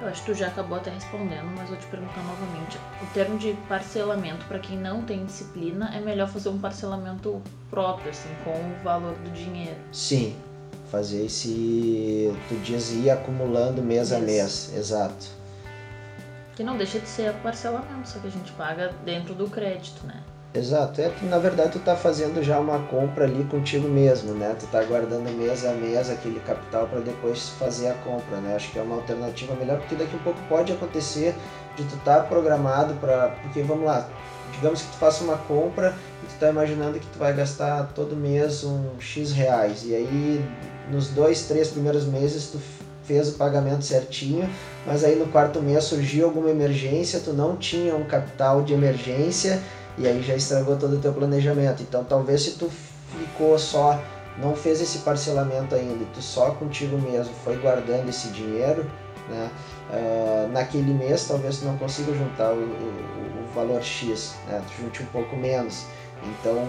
Eu 0.00 0.08
acho 0.08 0.22
que 0.22 0.32
tu 0.32 0.34
já 0.34 0.46
acabou 0.46 0.78
até 0.78 0.90
respondendo, 0.90 1.52
mas 1.54 1.68
vou 1.68 1.76
te 1.76 1.86
perguntar 1.86 2.22
novamente. 2.22 2.78
O 3.02 3.06
termo 3.12 3.36
de 3.36 3.52
parcelamento, 3.68 4.46
para 4.46 4.58
quem 4.58 4.78
não 4.78 5.02
tem 5.02 5.26
disciplina, 5.26 5.94
é 5.94 6.00
melhor 6.00 6.26
fazer 6.26 6.48
um 6.48 6.58
parcelamento 6.58 7.42
próprio, 7.68 8.10
assim, 8.10 8.30
com 8.42 8.50
o 8.50 8.82
valor 8.82 9.12
do 9.12 9.30
dinheiro. 9.30 9.76
Sim, 9.92 10.34
fazer 10.90 11.26
esse. 11.26 12.34
Tu 12.48 12.54
diz 12.62 12.92
ir 12.92 13.10
acumulando 13.10 13.82
mês 13.82 14.10
a 14.10 14.18
mês, 14.18 14.72
exato. 14.74 15.26
Que 16.56 16.64
não 16.64 16.78
deixa 16.78 16.98
de 16.98 17.06
ser 17.06 17.34
parcelamento, 17.34 18.08
só 18.08 18.18
que 18.20 18.26
a 18.26 18.30
gente 18.30 18.52
paga 18.52 18.94
dentro 19.04 19.34
do 19.34 19.50
crédito, 19.50 20.06
né? 20.06 20.22
Exato, 20.52 21.00
é 21.00 21.08
que 21.10 21.24
na 21.26 21.38
verdade 21.38 21.70
tu 21.70 21.78
tá 21.78 21.94
fazendo 21.94 22.42
já 22.42 22.58
uma 22.58 22.80
compra 22.86 23.24
ali 23.24 23.44
contigo 23.44 23.86
mesmo, 23.86 24.34
né? 24.34 24.56
Tu 24.58 24.66
tá 24.66 24.82
guardando 24.82 25.30
mês 25.30 25.64
a 25.64 25.72
mês 25.74 26.10
aquele 26.10 26.40
capital 26.40 26.88
para 26.88 26.98
depois 26.98 27.50
fazer 27.50 27.86
a 27.88 27.94
compra, 27.94 28.38
né? 28.38 28.56
Acho 28.56 28.72
que 28.72 28.78
é 28.80 28.82
uma 28.82 28.96
alternativa 28.96 29.54
melhor 29.54 29.78
porque 29.78 29.94
daqui 29.94 30.16
a 30.16 30.18
pouco 30.24 30.40
pode 30.48 30.72
acontecer 30.72 31.36
de 31.76 31.84
tu 31.84 31.96
tá 31.98 32.18
programado 32.22 32.94
para, 32.94 33.28
porque 33.42 33.62
vamos 33.62 33.84
lá, 33.84 34.08
digamos 34.52 34.82
que 34.82 34.88
tu 34.88 34.96
faça 34.96 35.22
uma 35.22 35.36
compra 35.36 35.94
e 36.20 36.26
tu 36.26 36.34
tá 36.40 36.50
imaginando 36.50 36.98
que 36.98 37.06
tu 37.06 37.18
vai 37.20 37.32
gastar 37.32 37.84
todo 37.94 38.16
mês 38.16 38.64
um 38.64 38.98
x 38.98 39.30
reais 39.30 39.84
e 39.84 39.94
aí 39.94 40.44
nos 40.90 41.10
dois, 41.10 41.42
três 41.42 41.68
primeiros 41.68 42.06
meses 42.06 42.48
tu 42.50 42.60
fez 43.04 43.28
o 43.28 43.32
pagamento 43.34 43.84
certinho, 43.84 44.50
mas 44.84 45.04
aí 45.04 45.14
no 45.14 45.26
quarto 45.26 45.62
mês 45.62 45.84
surgiu 45.84 46.26
alguma 46.26 46.50
emergência, 46.50 47.20
tu 47.20 47.32
não 47.32 47.56
tinha 47.56 47.94
um 47.94 48.04
capital 48.04 48.62
de 48.62 48.72
emergência 48.72 49.62
e 49.98 50.06
aí 50.06 50.22
já 50.22 50.34
estragou 50.34 50.76
todo 50.76 50.96
o 50.96 51.00
teu 51.00 51.12
planejamento. 51.12 51.82
Então 51.82 52.04
talvez 52.04 52.42
se 52.42 52.52
tu 52.52 52.70
ficou 53.18 53.58
só, 53.58 54.00
não 54.38 54.54
fez 54.54 54.80
esse 54.80 54.98
parcelamento 54.98 55.74
ainda, 55.74 56.04
tu 56.14 56.22
só 56.22 56.52
contigo 56.52 56.98
mesmo 56.98 57.34
foi 57.44 57.56
guardando 57.58 58.08
esse 58.08 58.28
dinheiro, 58.28 58.88
né? 59.28 59.50
Uh, 59.90 60.52
naquele 60.52 60.94
mês 60.94 61.26
talvez 61.26 61.58
tu 61.58 61.64
não 61.64 61.76
consiga 61.76 62.12
juntar 62.14 62.52
o, 62.52 62.58
o, 62.58 63.42
o 63.42 63.54
valor 63.54 63.82
X, 63.82 64.34
né? 64.46 64.62
tu 64.66 64.82
junte 64.82 65.02
um 65.02 65.06
pouco 65.06 65.36
menos. 65.36 65.84
Então, 66.22 66.62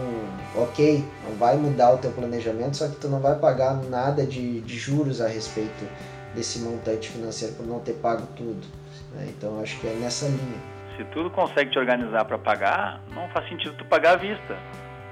ok, 0.56 1.04
não 1.28 1.36
vai 1.36 1.58
mudar 1.58 1.94
o 1.94 1.98
teu 1.98 2.12
planejamento, 2.12 2.78
só 2.78 2.88
que 2.88 2.96
tu 2.96 3.10
não 3.10 3.20
vai 3.20 3.38
pagar 3.38 3.76
nada 3.90 4.26
de, 4.26 4.62
de 4.62 4.78
juros 4.78 5.20
a 5.20 5.28
respeito 5.28 5.86
desse 6.34 6.60
montante 6.60 7.10
financeiro 7.10 7.54
por 7.56 7.68
não 7.68 7.80
ter 7.80 7.94
pago 7.94 8.26
tudo. 8.36 8.66
Né? 9.14 9.28
Então, 9.30 9.60
acho 9.62 9.78
que 9.80 9.88
é 9.88 9.94
nessa 9.94 10.26
linha 10.26 10.71
se 11.02 11.06
tu 11.06 11.30
consegue 11.32 11.72
te 11.72 11.80
organizar 11.80 12.26
para 12.26 12.38
pagar, 12.38 13.02
não 13.14 13.28
faz 13.30 13.48
sentido 13.50 13.76
tu 13.76 13.86
pagar 13.86 14.14
à 14.14 14.16
vista, 14.18 14.56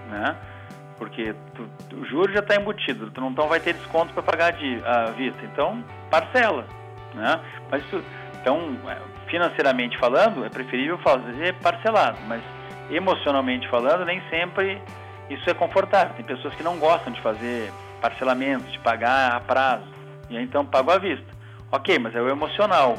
né? 0.09 0.35
Porque 0.97 1.33
tu, 1.55 1.95
o 1.95 2.05
juro 2.05 2.31
já 2.31 2.39
está 2.39 2.55
embutido, 2.55 3.09
tu 3.09 3.21
não 3.21 3.31
então 3.31 3.47
vai 3.47 3.59
ter 3.59 3.73
desconto 3.73 4.13
para 4.13 4.21
pagar 4.21 4.51
de, 4.51 4.81
à 4.85 5.05
vista, 5.11 5.43
então 5.45 5.83
parcela, 6.11 6.65
né? 7.15 7.39
Mas 7.71 7.83
tu, 7.89 8.03
então, 8.41 8.77
é, 8.87 8.97
financeiramente 9.29 9.97
falando, 9.97 10.45
é 10.45 10.49
preferível 10.49 10.97
fazer 10.99 11.55
parcelado, 11.55 12.17
mas 12.27 12.41
emocionalmente 12.91 13.67
falando, 13.67 14.05
nem 14.05 14.21
sempre 14.29 14.81
isso 15.29 15.49
é 15.49 15.53
confortável. 15.53 16.13
Tem 16.15 16.25
pessoas 16.25 16.53
que 16.55 16.63
não 16.63 16.77
gostam 16.77 17.11
de 17.11 17.21
fazer 17.21 17.71
parcelamentos, 18.01 18.71
de 18.71 18.79
pagar 18.79 19.35
a 19.35 19.39
prazo, 19.39 19.87
e 20.29 20.37
então 20.37 20.65
pago 20.65 20.91
à 20.91 20.97
vista. 20.97 21.25
Ok, 21.71 21.97
mas 21.99 22.15
é 22.15 22.21
o 22.21 22.29
emocional, 22.29 22.97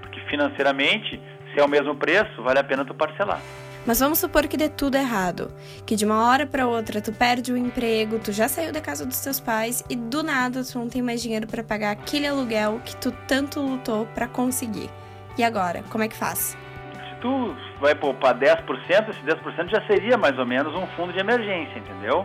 porque 0.00 0.20
financeiramente 0.22 1.20
se 1.52 1.60
é 1.60 1.64
o 1.64 1.68
mesmo 1.68 1.94
preço, 1.94 2.42
vale 2.42 2.58
a 2.58 2.64
pena 2.64 2.84
tu 2.84 2.94
parcelar. 2.94 3.40
Mas 3.84 3.98
vamos 3.98 4.20
supor 4.20 4.46
que 4.46 4.56
dê 4.56 4.68
tudo 4.68 4.96
errado, 4.96 5.52
que 5.84 5.96
de 5.96 6.04
uma 6.04 6.28
hora 6.28 6.46
para 6.46 6.68
outra 6.68 7.00
tu 7.00 7.12
perde 7.12 7.52
o 7.52 7.56
emprego, 7.56 8.20
tu 8.20 8.30
já 8.30 8.46
saiu 8.46 8.72
da 8.72 8.80
casa 8.80 9.04
dos 9.04 9.20
teus 9.20 9.40
pais 9.40 9.84
e 9.90 9.96
do 9.96 10.22
nada 10.22 10.62
tu 10.62 10.78
não 10.78 10.88
tem 10.88 11.02
mais 11.02 11.20
dinheiro 11.20 11.48
para 11.48 11.64
pagar 11.64 11.90
aquele 11.90 12.26
aluguel 12.26 12.80
que 12.84 12.94
tu 12.96 13.10
tanto 13.26 13.60
lutou 13.60 14.06
para 14.14 14.28
conseguir. 14.28 14.88
E 15.36 15.42
agora, 15.42 15.82
como 15.90 16.04
é 16.04 16.08
que 16.08 16.14
faz? 16.14 16.56
Se 16.92 17.20
tu 17.20 17.56
vai 17.80 17.94
poupar 17.94 18.38
10%, 18.38 18.64
esse 19.10 19.20
10% 19.22 19.68
já 19.68 19.84
seria 19.88 20.16
mais 20.16 20.38
ou 20.38 20.46
menos 20.46 20.72
um 20.76 20.86
fundo 20.88 21.12
de 21.12 21.18
emergência, 21.18 21.78
entendeu? 21.78 22.24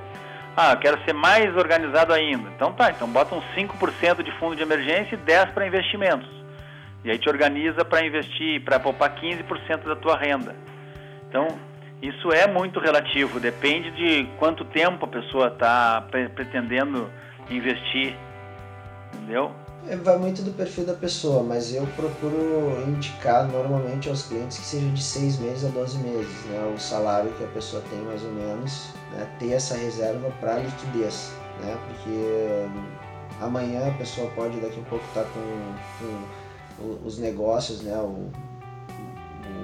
Ah, 0.55 0.73
eu 0.73 0.77
quero 0.77 1.03
ser 1.05 1.13
mais 1.13 1.55
organizado 1.55 2.13
ainda. 2.13 2.49
Então 2.55 2.71
tá, 2.73 2.91
então 2.91 3.07
bota 3.07 3.33
uns 3.33 3.45
5% 3.55 4.21
de 4.21 4.31
fundo 4.39 4.55
de 4.55 4.61
emergência 4.61 5.15
e 5.15 5.17
10% 5.17 5.53
para 5.53 5.65
investimentos. 5.65 6.36
E 7.07 7.11
aí 7.11 7.17
te 7.17 7.29
organiza 7.29 7.85
para 7.85 8.05
investir, 8.05 8.61
para 8.65 8.77
poupar 8.81 9.15
15% 9.15 9.85
da 9.85 9.95
tua 9.95 10.17
renda. 10.17 10.53
Então, 11.29 11.47
isso 12.01 12.33
é 12.33 12.45
muito 12.45 12.81
relativo, 12.81 13.39
depende 13.39 13.89
de 13.91 14.25
quanto 14.37 14.65
tempo 14.65 15.05
a 15.05 15.07
pessoa 15.07 15.47
está 15.47 16.01
pre 16.11 16.27
pretendendo 16.27 17.09
investir, 17.49 18.13
entendeu? 19.13 19.51
É, 19.87 19.95
vai 19.95 20.17
muito 20.17 20.41
do 20.41 20.51
perfil 20.51 20.85
da 20.85 20.95
pessoa, 20.95 21.41
mas 21.43 21.73
eu 21.73 21.87
procuro 21.95 22.83
indicar 22.85 23.47
normalmente 23.47 24.09
aos 24.09 24.27
clientes 24.27 24.57
que 24.57 24.65
seja 24.65 24.89
de 24.89 25.01
6 25.01 25.39
meses 25.39 25.63
a 25.63 25.69
12 25.69 25.99
meses, 25.99 26.45
né? 26.47 26.73
O 26.75 26.77
salário 26.77 27.31
que 27.37 27.43
a 27.45 27.47
pessoa 27.47 27.81
tem 27.89 27.99
mais 27.99 28.21
ou 28.21 28.33
menos, 28.33 28.93
né? 29.13 29.25
ter 29.39 29.53
essa 29.53 29.77
reserva 29.77 30.29
para 30.41 30.57
liquidez, 30.57 31.33
né? 31.61 31.77
Porque 31.87 32.09
hum, 32.09 32.85
amanhã 33.39 33.87
a 33.87 33.97
pessoa 33.97 34.29
pode 34.31 34.59
daqui 34.59 34.81
a 34.85 34.89
pouco 34.89 35.05
estar 35.05 35.23
tá 35.23 35.29
com, 35.29 36.05
com 36.05 36.46
os 37.05 37.17
negócios, 37.17 37.81
né? 37.81 37.97
O, 37.97 38.29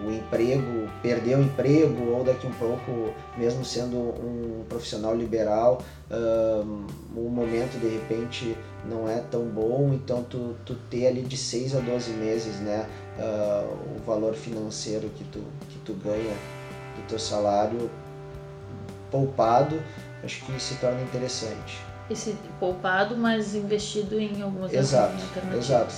o 0.05 0.11
emprego, 0.11 0.89
perder 1.01 1.37
o 1.37 1.43
emprego 1.43 2.11
ou 2.11 2.23
daqui 2.23 2.45
um 2.45 2.53
pouco, 2.53 3.13
mesmo 3.37 3.63
sendo 3.63 3.97
um 3.97 4.65
profissional 4.67 5.15
liberal, 5.15 5.81
um, 6.11 6.85
o 7.15 7.29
momento 7.29 7.79
de 7.79 7.87
repente 7.87 8.57
não 8.83 9.07
é 9.07 9.19
tão 9.19 9.45
bom, 9.45 9.91
então 9.93 10.23
tu, 10.23 10.55
tu 10.65 10.75
ter 10.89 11.07
ali 11.07 11.21
de 11.21 11.37
6 11.37 11.75
a 11.75 11.79
12 11.79 12.11
meses 12.11 12.59
né, 12.59 12.85
uh, 13.17 13.97
o 13.97 14.05
valor 14.05 14.33
financeiro 14.33 15.09
que 15.09 15.23
tu, 15.25 15.39
que 15.69 15.79
tu 15.79 15.93
ganha 15.93 16.35
do 16.97 17.07
teu 17.07 17.19
salário 17.19 17.89
poupado, 19.09 19.81
acho 20.23 20.45
que 20.45 20.59
se 20.61 20.75
torna 20.75 21.01
interessante 21.01 21.92
esse 22.09 22.35
poupado, 22.59 23.15
mas 23.15 23.55
investido 23.55 24.19
em 24.19 24.41
algumas 24.41 24.73
exato, 24.73 25.13
alternativas. 25.13 25.65
Exato, 25.65 25.93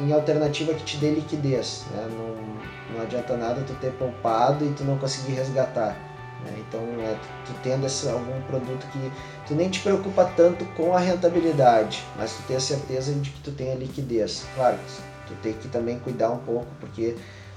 em, 0.00 0.08
em, 0.08 0.12
alternativa 0.12 0.72
que 0.74 0.84
te 0.84 0.96
dê 0.98 1.14
liquidez. 1.14 1.84
Né? 1.90 2.08
Não, 2.10 2.96
não 2.96 3.02
adianta 3.02 3.36
nada 3.36 3.62
tu 3.66 3.74
ter 3.74 3.92
poupado 3.92 4.64
e 4.64 4.72
tu 4.72 4.84
não 4.84 4.96
conseguir 4.98 5.32
resgatar. 5.32 5.96
Né? 6.44 6.64
Então, 6.68 6.80
é, 6.80 7.14
tu, 7.14 7.52
tu 7.52 7.58
tendo 7.62 7.86
esse, 7.86 8.08
algum 8.08 8.40
produto 8.42 8.86
que 8.92 9.12
tu 9.46 9.54
nem 9.54 9.68
te 9.68 9.80
preocupa 9.80 10.24
tanto 10.36 10.64
com 10.76 10.94
a 10.94 11.00
rentabilidade, 11.00 12.04
mas 12.16 12.32
tu 12.34 12.42
tem 12.44 12.56
a 12.56 12.60
certeza 12.60 13.12
de 13.12 13.30
que 13.30 13.40
tu 13.40 13.50
tem 13.52 13.72
a 13.72 13.74
liquidez. 13.74 14.44
Claro, 14.54 14.78
tu 15.26 15.34
tem 15.42 15.52
que 15.54 15.68
também 15.68 15.98
cuidar 15.98 16.30
um 16.30 16.38
pouco, 16.38 16.68
porque 16.80 17.16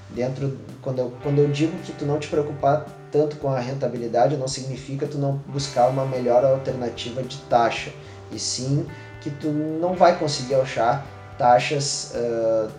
dentro 0.10 0.58
quando 0.82 1.00
eu, 1.00 1.14
quando 1.24 1.40
eu 1.40 1.50
digo 1.50 1.78
que 1.80 1.92
tu 1.92 2.06
não 2.06 2.20
te 2.20 2.28
preocupar 2.28 2.86
tanto 3.16 3.38
com 3.38 3.48
a 3.48 3.60
rentabilidade 3.62 4.36
não 4.36 4.48
significa 4.48 5.08
tu 5.08 5.18
não 5.18 5.38
buscar 5.48 5.88
uma 5.88 6.06
melhor 6.06 6.44
alternativa 6.44 7.24
de 7.24 7.38
taxa 7.44 7.90
e 8.30 8.38
sim 8.38 8.86
que 9.22 9.30
tu 9.30 9.48
não 9.48 9.96
vai 9.96 10.20
conseguir 10.20 10.56
achar 10.56 11.08
taxas 11.38 12.14
uh, 12.14 12.70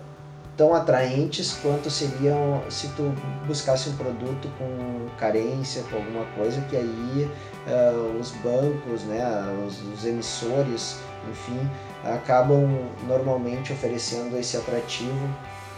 tão 0.54 0.74
atraentes 0.74 1.56
quanto 1.62 1.88
seriam 1.88 2.62
se 2.68 2.88
tu 2.88 3.14
buscasse 3.46 3.88
um 3.88 3.96
produto 3.96 4.46
com 4.58 5.08
carência, 5.18 5.82
com 5.84 5.96
alguma 5.96 6.26
coisa 6.36 6.60
que 6.68 6.76
aí 6.76 7.30
uh, 7.66 8.20
os 8.20 8.32
bancos, 8.32 9.04
né, 9.04 9.24
os, 9.66 9.80
os 9.90 10.04
emissores, 10.04 10.98
enfim, 11.30 11.58
acabam 12.04 12.68
normalmente 13.08 13.72
oferecendo 13.72 14.36
esse 14.38 14.58
atrativo 14.58 15.28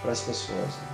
para 0.03 0.11
as 0.11 0.21
pessoas. 0.21 0.88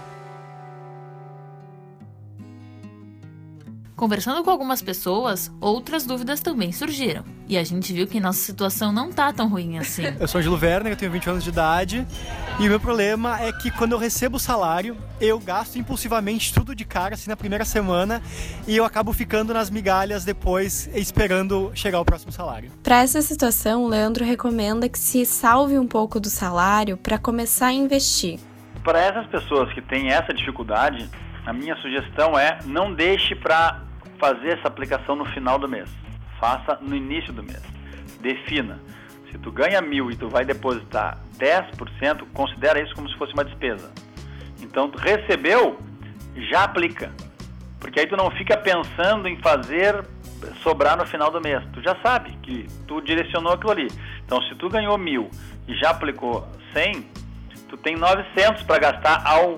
Conversando 3.97 4.43
com 4.43 4.51
algumas 4.51 4.83
pessoas, 4.83 5.53
outras 5.61 6.05
dúvidas 6.05 6.41
também 6.41 6.73
surgiram. 6.73 7.25
E 7.49 7.57
a 7.57 7.63
gente 7.63 7.93
viu 7.93 8.09
que 8.09 8.19
nossa 8.19 8.41
situação 8.41 8.91
não 8.91 9.13
tá 9.13 9.33
tão 9.33 9.49
ruim 9.49 9.79
assim. 9.79 10.03
eu 10.19 10.27
sou 10.27 10.41
Angelo 10.41 10.59
Werner, 10.61 10.93
eu 10.93 10.97
tenho 10.97 11.13
20 11.13 11.31
anos 11.31 11.45
de 11.45 11.51
idade. 11.51 12.05
E 12.59 12.67
o 12.67 12.71
meu 12.71 12.81
problema 12.81 13.41
é 13.41 13.53
que 13.53 13.71
quando 13.71 13.93
eu 13.93 13.99
recebo 13.99 14.37
o 14.37 14.41
salário, 14.41 14.97
eu 15.21 15.39
gasto 15.39 15.77
impulsivamente 15.77 16.53
tudo 16.53 16.75
de 16.75 16.85
cara, 16.85 17.15
assim, 17.15 17.31
na 17.31 17.37
primeira 17.37 17.65
semana. 17.65 18.21
E 18.67 18.77
eu 18.77 18.85
acabo 18.85 19.13
ficando 19.13 19.55
nas 19.55 19.71
migalhas 19.71 20.25
depois, 20.25 20.91
esperando 20.93 21.71
chegar 21.73 22.01
o 22.01 22.05
próximo 22.05 22.33
salário. 22.33 22.73
Para 22.83 23.01
essa 23.01 23.23
situação, 23.23 23.85
o 23.85 23.89
Leandro 23.89 24.25
recomenda 24.25 24.89
que 24.89 24.99
se 24.99 25.25
salve 25.25 25.79
um 25.79 25.87
pouco 25.87 26.19
do 26.19 26.29
salário 26.29 26.97
para 26.97 27.17
começar 27.17 27.69
a 27.69 27.73
investir. 27.73 28.41
Para 28.83 28.99
essas 28.99 29.27
pessoas 29.29 29.73
que 29.73 29.81
têm 29.81 30.11
essa 30.11 30.35
dificuldade, 30.35 31.09
a 31.47 31.53
minha 31.53 31.77
sugestão 31.77 32.39
é 32.39 32.59
não 32.65 32.93
deixe 32.93 33.35
para 33.35 33.83
fazer 34.19 34.59
essa 34.59 34.69
aplicação 34.69 35.15
no 35.15 35.25
final 35.27 35.59
do 35.59 35.69
mês. 35.69 35.89
Faça 36.41 36.79
no 36.81 36.97
início 36.97 37.33
do 37.33 37.43
mês. 37.43 37.63
Defina. 38.21 38.81
Se 39.31 39.39
tu 39.39 39.51
ganha 39.53 39.81
mil 39.81 40.11
e 40.11 40.17
tu 40.17 40.29
vai 40.29 40.45
depositar 40.45 41.19
10%, 41.39 42.27
considera 42.33 42.81
isso 42.81 42.95
como 42.95 43.09
se 43.09 43.17
fosse 43.17 43.33
uma 43.35 43.45
despesa. 43.45 43.93
Então, 44.63 44.89
tu 44.89 44.99
recebeu, 44.99 45.79
já 46.51 46.65
aplica. 46.65 47.13
Porque 47.79 48.01
aí 48.01 48.07
tu 48.07 48.17
não 48.17 48.31
fica 48.31 48.57
pensando 48.57 49.29
em 49.29 49.37
fazer 49.43 50.07
sobrar 50.63 50.97
no 50.97 51.07
final 51.07 51.31
do 51.31 51.41
mês. 51.41 51.63
Tu 51.73 51.83
já 51.83 51.97
sabe 52.03 52.31
que 52.43 52.67
tu 52.87 53.01
direcionou 53.03 53.53
aquilo 53.53 53.73
ali. 53.73 53.89
Então, 54.25 54.41
se 54.43 54.55
tu 54.55 54.69
ganhou 54.71 54.97
mil 54.97 55.29
e 55.69 55.75
já 55.77 55.91
aplicou 55.91 56.49
100, 56.73 57.07
tu 57.69 57.77
tem 57.77 57.97
900 57.97 58.63
para 58.63 58.79
gastar 58.79 59.23
ao, 59.27 59.57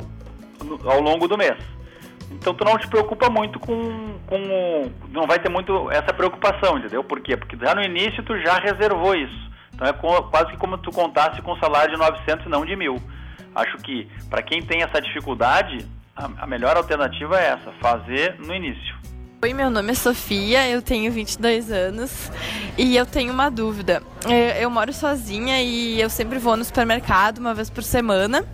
ao 0.85 1.01
longo 1.01 1.29
do 1.29 1.38
mês. 1.38 1.75
Então 2.37 2.55
tu 2.55 2.64
não 2.64 2.79
te 2.79 2.87
preocupa 2.87 3.31
muito 3.31 3.59
com, 3.59 4.18
com. 4.27 4.90
Não 5.09 5.27
vai 5.27 5.38
ter 5.38 5.49
muito 5.49 5.90
essa 5.90 6.12
preocupação, 6.12 6.79
entendeu? 6.79 7.03
Por 7.03 7.20
quê? 7.20 7.37
Porque 7.37 7.57
já 7.57 7.75
no 7.75 7.83
início 7.83 8.22
tu 8.22 8.38
já 8.40 8.59
reservou 8.59 9.14
isso. 9.14 9.51
Então 9.75 9.88
é 9.88 9.92
quase 9.92 10.51
que 10.51 10.57
como 10.57 10.79
tu 10.79 10.90
contasse 10.90 11.40
com 11.42 11.53
um 11.53 11.59
salário 11.59 11.92
de 11.92 11.99
900 11.99 12.46
e 12.46 12.49
não 12.49 12.64
de 12.64 12.77
mil. 12.77 13.03
Acho 13.55 13.79
que 13.79 14.09
para 14.29 14.42
quem 14.42 14.62
tem 14.62 14.83
essa 14.83 15.01
dificuldade, 15.01 15.87
a, 16.14 16.29
a 16.44 16.46
melhor 16.46 16.77
alternativa 16.77 17.40
é 17.40 17.49
essa, 17.49 17.72
fazer 17.81 18.37
no 18.38 18.55
início. 18.55 18.94
Oi, 19.42 19.53
meu 19.53 19.70
nome 19.70 19.92
é 19.92 19.94
Sofia, 19.94 20.68
eu 20.68 20.81
tenho 20.81 21.12
22 21.12 21.70
anos 21.70 22.31
e 22.77 22.96
eu 22.96 23.05
tenho 23.05 23.33
uma 23.33 23.51
dúvida. 23.51 24.03
Eu, 24.25 24.62
eu 24.62 24.70
moro 24.70 24.92
sozinha 24.92 25.62
e 25.62 26.01
eu 26.01 26.11
sempre 26.11 26.38
vou 26.38 26.57
no 26.57 26.64
supermercado 26.64 27.38
uma 27.38 27.55
vez 27.55 27.70
por 27.70 27.83
semana. 27.83 28.44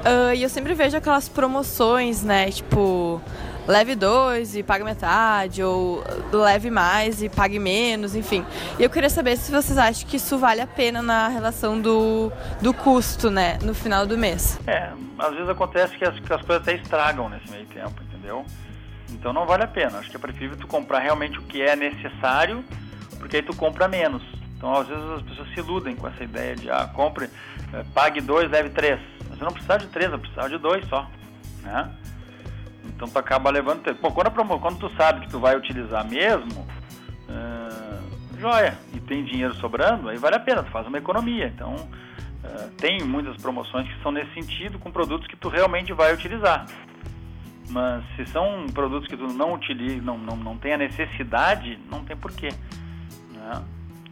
Uh, 0.00 0.34
e 0.34 0.42
eu 0.42 0.48
sempre 0.48 0.74
vejo 0.74 0.96
aquelas 0.96 1.28
promoções, 1.28 2.22
né? 2.22 2.50
Tipo, 2.50 3.20
leve 3.66 3.94
dois 3.94 4.56
e 4.56 4.62
pague 4.62 4.82
metade, 4.82 5.62
ou 5.62 6.02
leve 6.32 6.70
mais 6.70 7.22
e 7.22 7.28
pague 7.28 7.58
menos, 7.58 8.14
enfim. 8.14 8.44
E 8.78 8.82
eu 8.82 8.90
queria 8.90 9.10
saber 9.10 9.36
se 9.36 9.52
vocês 9.52 9.76
acham 9.78 10.08
que 10.08 10.16
isso 10.16 10.38
vale 10.38 10.60
a 10.60 10.66
pena 10.66 11.02
na 11.02 11.28
relação 11.28 11.80
do, 11.80 12.32
do 12.60 12.72
custo, 12.72 13.30
né? 13.30 13.58
No 13.62 13.74
final 13.74 14.06
do 14.06 14.16
mês. 14.16 14.58
É, 14.66 14.90
às 15.18 15.34
vezes 15.34 15.48
acontece 15.48 15.96
que 15.96 16.04
as, 16.04 16.18
que 16.18 16.32
as 16.32 16.42
coisas 16.42 16.66
até 16.66 16.76
estragam 16.76 17.28
nesse 17.28 17.50
meio 17.50 17.66
tempo, 17.66 18.02
entendeu? 18.02 18.44
Então 19.10 19.32
não 19.32 19.46
vale 19.46 19.64
a 19.64 19.68
pena. 19.68 19.98
Acho 19.98 20.10
que 20.10 20.16
é 20.16 20.20
preferível 20.20 20.56
tu 20.56 20.66
comprar 20.66 21.00
realmente 21.00 21.38
o 21.38 21.42
que 21.42 21.60
é 21.60 21.76
necessário, 21.76 22.64
porque 23.18 23.36
aí 23.36 23.42
tu 23.42 23.54
compra 23.54 23.86
menos. 23.86 24.22
Então 24.56 24.74
às 24.74 24.88
vezes 24.88 25.04
as 25.10 25.22
pessoas 25.22 25.48
se 25.52 25.60
iludem 25.60 25.94
com 25.94 26.08
essa 26.08 26.24
ideia 26.24 26.56
de, 26.56 26.70
ah, 26.70 26.88
compre, 26.94 27.28
eh, 27.72 27.84
pague 27.94 28.20
dois, 28.20 28.50
leve 28.50 28.70
três 28.70 28.98
você 29.40 29.44
não 29.44 29.52
precisa 29.52 29.78
de 29.78 29.86
três, 29.86 30.10
você 30.10 30.18
precisa 30.18 30.48
de 30.50 30.58
dois 30.58 30.86
só, 30.86 31.10
né? 31.62 31.90
Então 32.84 33.08
tu 33.08 33.18
acaba 33.18 33.50
levando... 33.50 33.82
Pô, 33.96 34.12
quando, 34.12 34.30
quando 34.30 34.78
tu 34.78 34.94
sabe 34.96 35.20
que 35.22 35.30
tu 35.30 35.40
vai 35.40 35.56
utilizar 35.56 36.06
mesmo, 36.06 36.66
uh, 37.26 38.38
joia, 38.38 38.76
e 38.92 39.00
tem 39.00 39.24
dinheiro 39.24 39.54
sobrando, 39.54 40.10
aí 40.10 40.18
vale 40.18 40.36
a 40.36 40.40
pena, 40.40 40.62
tu 40.62 40.70
faz 40.70 40.86
uma 40.86 40.98
economia. 40.98 41.46
Então, 41.46 41.74
uh, 41.74 42.70
tem 42.76 43.02
muitas 43.02 43.40
promoções 43.40 43.88
que 43.88 44.02
são 44.02 44.12
nesse 44.12 44.30
sentido, 44.34 44.78
com 44.78 44.92
produtos 44.92 45.26
que 45.26 45.36
tu 45.36 45.48
realmente 45.48 45.90
vai 45.94 46.12
utilizar. 46.12 46.66
Mas 47.70 48.04
se 48.16 48.26
são 48.26 48.66
produtos 48.74 49.08
que 49.08 49.16
tu 49.16 49.26
não 49.28 49.54
utiliza, 49.54 50.02
não, 50.02 50.18
não, 50.18 50.36
não 50.36 50.58
tem 50.58 50.74
a 50.74 50.76
necessidade, 50.76 51.78
não 51.90 52.04
tem 52.04 52.14
porquê. 52.14 52.48
Né? 53.32 53.62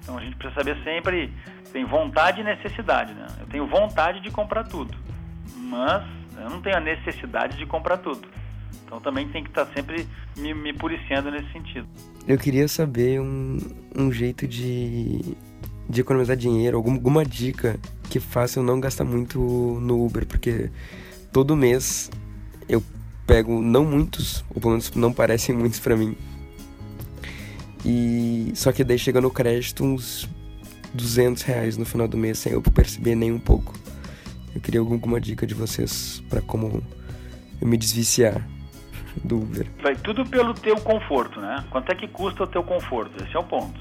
Então 0.00 0.16
a 0.16 0.22
gente 0.22 0.36
precisa 0.36 0.58
saber 0.58 0.82
sempre, 0.82 1.34
tem 1.70 1.84
vontade 1.84 2.40
e 2.40 2.44
necessidade. 2.44 3.12
Né? 3.12 3.26
Eu 3.40 3.46
tenho 3.46 3.66
vontade 3.66 4.20
de 4.20 4.30
comprar 4.30 4.64
tudo 4.64 4.96
mas 5.56 6.04
eu 6.36 6.50
não 6.50 6.60
tenho 6.60 6.76
a 6.76 6.80
necessidade 6.80 7.56
de 7.56 7.66
comprar 7.66 7.98
tudo. 7.98 8.26
Então 8.84 9.00
também 9.00 9.28
tem 9.28 9.42
que 9.42 9.50
estar 9.50 9.66
sempre 9.66 10.06
me, 10.36 10.54
me 10.54 10.72
policiando 10.72 11.30
nesse 11.30 11.50
sentido. 11.52 11.86
Eu 12.26 12.38
queria 12.38 12.66
saber 12.68 13.20
um, 13.20 13.58
um 13.94 14.10
jeito 14.10 14.46
de, 14.46 15.20
de 15.88 16.00
economizar 16.00 16.36
dinheiro, 16.36 16.76
alguma, 16.76 16.96
alguma 16.96 17.24
dica 17.24 17.78
que 18.08 18.18
faça 18.18 18.58
eu 18.58 18.62
não 18.62 18.80
gastar 18.80 19.04
muito 19.04 19.38
no 19.38 20.04
Uber, 20.04 20.26
porque 20.26 20.70
todo 21.32 21.54
mês 21.56 22.10
eu 22.68 22.82
pego 23.26 23.60
não 23.60 23.84
muitos, 23.84 24.44
ou 24.48 24.60
pelo 24.60 24.72
menos 24.72 24.90
não 24.92 25.12
parecem 25.12 25.54
muitos 25.54 25.78
para 25.78 25.96
mim. 25.96 26.16
E 27.84 28.52
só 28.54 28.72
que 28.72 28.82
daí 28.82 28.98
chega 28.98 29.20
no 29.20 29.30
crédito 29.30 29.84
uns 29.84 30.28
200 30.94 31.42
reais 31.42 31.76
no 31.76 31.84
final 31.84 32.08
do 32.08 32.16
mês 32.16 32.38
sem 32.38 32.52
eu 32.52 32.62
perceber 32.62 33.14
nem 33.14 33.30
um 33.30 33.38
pouco. 33.38 33.74
Eu 34.58 34.62
queria 34.62 34.80
alguma 34.80 35.20
dica 35.20 35.46
de 35.46 35.54
vocês 35.54 36.20
para 36.28 36.42
como 36.42 36.82
eu 37.62 37.66
me 37.68 37.76
desviciar 37.76 38.44
do 39.22 39.36
Uber. 39.36 39.68
Vai 39.80 39.94
tudo 39.94 40.26
pelo 40.26 40.52
teu 40.52 40.74
conforto, 40.80 41.40
né? 41.40 41.64
Quanto 41.70 41.92
é 41.92 41.94
que 41.94 42.08
custa 42.08 42.42
o 42.42 42.46
teu 42.46 42.64
conforto? 42.64 43.22
Esse 43.22 43.36
é 43.36 43.38
o 43.38 43.44
ponto. 43.44 43.78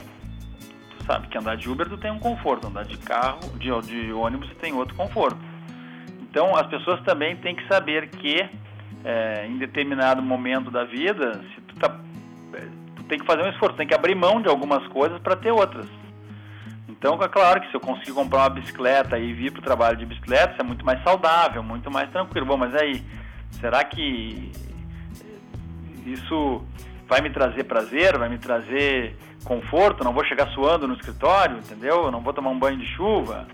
Tu 0.99 1.05
sabe 1.07 1.27
que 1.29 1.37
andar 1.37 1.57
de 1.57 1.67
Uber 1.67 1.89
tu 1.89 1.97
tem 1.97 2.11
um 2.11 2.19
conforto, 2.19 2.67
andar 2.67 2.85
de 2.85 2.95
carro, 2.99 3.39
de, 3.57 3.71
de 3.87 4.13
ônibus 4.13 4.49
tu 4.49 4.55
tem 4.57 4.71
outro 4.71 4.93
conforto. 4.93 5.39
Então 6.29 6.55
as 6.55 6.67
pessoas 6.67 7.01
também 7.01 7.35
têm 7.37 7.55
que 7.55 7.67
saber 7.67 8.09
que 8.09 8.47
é, 9.03 9.47
em 9.47 9.57
determinado 9.57 10.21
momento 10.21 10.69
da 10.69 10.83
vida, 10.83 11.41
se 11.55 11.61
tu, 11.61 11.75
tá, 11.77 11.99
é, 12.53 12.67
tu 12.95 13.03
tem 13.05 13.17
que 13.17 13.25
fazer 13.25 13.41
um 13.41 13.49
esforço, 13.49 13.75
tem 13.75 13.87
que 13.87 13.95
abrir 13.95 14.13
mão 14.13 14.39
de 14.39 14.47
algumas 14.47 14.85
coisas 14.89 15.19
para 15.21 15.35
ter 15.35 15.51
outras. 15.51 15.87
Então, 16.97 17.21
é 17.21 17.27
claro 17.27 17.61
que 17.61 17.69
se 17.69 17.75
eu 17.75 17.79
conseguir 17.79 18.13
comprar 18.13 18.39
uma 18.39 18.49
bicicleta 18.49 19.19
e 19.19 19.31
vir 19.31 19.51
para 19.51 19.59
o 19.59 19.63
trabalho 19.63 19.97
de 19.97 20.05
bicicleta, 20.05 20.53
isso 20.53 20.61
é 20.61 20.63
muito 20.63 20.83
mais 20.83 21.01
saudável, 21.03 21.61
muito 21.61 21.91
mais 21.91 22.09
tranquilo. 22.09 22.45
Bom, 22.45 22.57
mas 22.57 22.73
aí, 22.73 23.03
será 23.59 23.83
que 23.83 24.51
isso 26.05 26.63
vai 27.07 27.21
me 27.21 27.29
trazer 27.29 27.65
prazer, 27.65 28.17
vai 28.17 28.29
me 28.29 28.39
trazer 28.39 29.15
conforto? 29.43 30.03
Não 30.03 30.11
vou 30.11 30.25
chegar 30.25 30.47
suando 30.49 30.87
no 30.87 30.95
escritório, 30.95 31.57
entendeu? 31.57 32.05
Eu 32.05 32.11
não 32.11 32.21
vou 32.21 32.33
tomar 32.33 32.49
um 32.49 32.57
banho 32.57 32.77
de 32.77 32.87
chuva. 32.95 33.47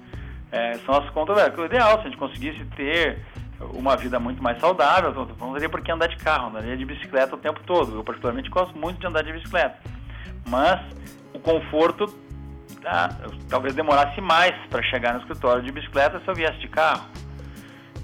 É, 0.50 0.78
são 0.86 0.96
as 0.96 1.10
contas, 1.10 1.38
é, 1.38 1.54
o 1.60 1.66
ideal, 1.66 1.96
se 1.96 2.02
a 2.02 2.04
gente 2.10 2.18
conseguisse 2.18 2.64
ter 2.76 3.20
uma 3.74 3.98
vida 3.98 4.20
muito 4.20 4.42
mais 4.42 4.60
saudável, 4.60 5.28
não 5.40 5.54
teria 5.54 5.70
por 5.70 5.82
que 5.82 5.92
andar 5.92 6.08
de 6.08 6.18
carro, 6.18 6.48
andaria 6.48 6.78
de 6.78 6.86
bicicleta 6.86 7.36
o 7.36 7.38
tempo 7.38 7.60
todo. 7.66 7.98
Eu 7.98 8.04
particularmente 8.04 8.50
gosto 8.50 8.78
muito 8.78 9.00
de 9.00 9.08
andar 9.08 9.24
de 9.24 9.34
bicicleta. 9.34 9.78
Mas 10.48 10.80
o 11.34 11.40
conforto 11.40 12.23
ah, 12.86 13.10
talvez 13.50 13.76
demorasse 13.76 14.19
mais 14.22 14.56
para 14.69 14.82
chegar 14.84 15.13
no 15.13 15.19
escritório 15.19 15.63
de 15.63 15.72
bicicleta 15.72 16.19
se 16.19 16.28
eu 16.28 16.36
viesse 16.36 16.60
de 16.60 16.67
carro. 16.67 17.06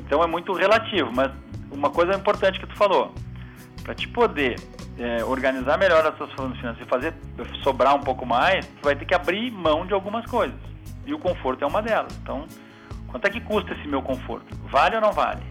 Então 0.02 0.24
é 0.24 0.28
muito 0.28 0.54
relativo, 0.54 1.12
mas 1.14 1.32
uma 1.72 1.90
coisa 1.90 2.14
importante 2.14 2.60
que 2.60 2.66
tu 2.66 2.76
falou, 2.76 3.14
para 3.84 3.94
te 3.94 4.08
poder 4.08 4.56
é, 4.98 5.24
organizar 5.24 5.78
melhor 5.78 6.06
as 6.06 6.18
suas 6.18 6.32
finanças 6.32 6.78
e 6.82 6.86
fazer 6.86 7.14
sobrar 7.64 7.96
um 7.96 8.02
pouco 8.02 8.26
mais, 8.26 8.66
tu 8.66 8.84
vai 8.84 8.96
ter 8.96 9.06
que 9.06 9.14
abrir 9.14 9.52
mão 9.52 9.86
de 9.86 9.94
algumas 9.94 10.26
coisas. 10.26 10.60
E 11.06 11.14
o 11.14 11.20
conforto 11.20 11.64
é 11.64 11.68
uma 11.68 11.82
delas. 11.82 12.14
Então, 12.22 12.46
quanto 13.08 13.26
é 13.26 13.30
que 13.30 13.42
custa 13.42 13.74
esse 13.74 13.88
meu 13.88 14.02
conforto? 14.02 14.56
Vale 14.70 14.96
ou 14.96 15.02
não 15.02 15.12
vale? 15.12 15.42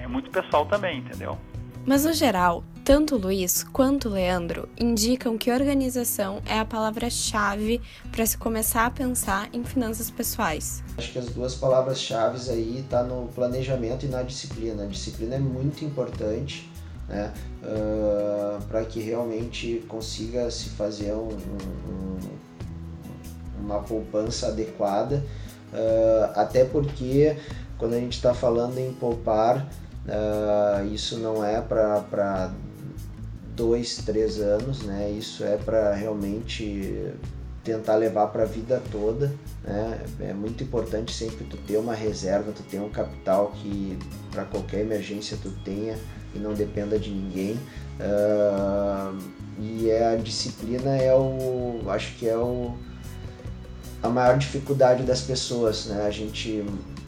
É 0.00 0.06
muito 0.06 0.30
pessoal 0.30 0.64
também, 0.66 0.98
entendeu? 0.98 1.38
Mas 1.84 2.04
no 2.04 2.12
geral, 2.12 2.62
tanto 2.88 3.18
Luiz 3.18 3.64
quanto 3.64 4.08
Leandro 4.08 4.66
indicam 4.80 5.36
que 5.36 5.52
organização 5.52 6.40
é 6.46 6.58
a 6.58 6.64
palavra-chave 6.64 7.82
para 8.10 8.24
se 8.24 8.38
começar 8.38 8.86
a 8.86 8.90
pensar 8.90 9.50
em 9.52 9.62
finanças 9.62 10.10
pessoais. 10.10 10.82
Acho 10.96 11.12
que 11.12 11.18
as 11.18 11.26
duas 11.26 11.54
palavras-chave 11.54 12.50
aí 12.50 12.82
tá 12.88 13.02
no 13.02 13.28
planejamento 13.34 14.06
e 14.06 14.08
na 14.08 14.22
disciplina. 14.22 14.84
A 14.84 14.86
disciplina 14.86 15.34
é 15.34 15.38
muito 15.38 15.84
importante. 15.84 16.66
Né, 17.06 17.30
uh, 17.62 18.62
para 18.64 18.84
que 18.84 19.00
realmente 19.00 19.84
consiga 19.88 20.50
se 20.50 20.70
fazer 20.70 21.12
um, 21.12 21.28
um, 21.28 22.18
uma 23.60 23.80
poupança 23.80 24.48
adequada, 24.48 25.24
uh, 25.74 26.32
até 26.34 26.64
porque 26.64 27.36
quando 27.76 27.94
a 27.94 27.98
gente 27.98 28.14
está 28.14 28.32
falando 28.32 28.78
em 28.78 28.92
poupar, 28.94 29.66
Uh, 30.08 30.86
isso 30.86 31.18
não 31.18 31.44
é 31.44 31.60
para 31.60 32.50
dois, 33.58 33.96
três 34.06 34.38
anos, 34.38 34.84
né? 34.84 35.10
Isso 35.10 35.42
é 35.42 35.56
para 35.56 35.92
realmente 35.92 37.12
tentar 37.64 37.96
levar 37.96 38.28
para 38.28 38.44
a 38.44 38.46
vida 38.46 38.80
toda, 38.90 39.34
né? 39.64 40.00
É 40.20 40.32
muito 40.32 40.62
importante 40.62 41.12
sempre 41.12 41.44
tu 41.44 41.56
ter 41.58 41.76
uma 41.76 41.92
reserva, 41.94 42.52
tu 42.52 42.62
ter 42.62 42.80
um 42.80 42.88
capital 42.88 43.52
que 43.56 43.98
para 44.30 44.44
qualquer 44.44 44.80
emergência 44.80 45.36
tu 45.42 45.50
tenha 45.64 45.98
e 46.34 46.38
não 46.38 46.54
dependa 46.54 46.98
de 46.98 47.10
ninguém. 47.10 47.58
Uh, 47.98 49.18
e 49.58 49.90
é 49.90 50.14
a 50.14 50.16
disciplina 50.16 50.96
é 50.96 51.12
o, 51.12 51.80
acho 51.88 52.14
que 52.14 52.28
é 52.28 52.36
o 52.36 52.76
a 54.00 54.08
maior 54.08 54.38
dificuldade 54.38 55.02
das 55.02 55.22
pessoas, 55.22 55.86
né? 55.86 56.06
A 56.06 56.10
gente 56.10 56.64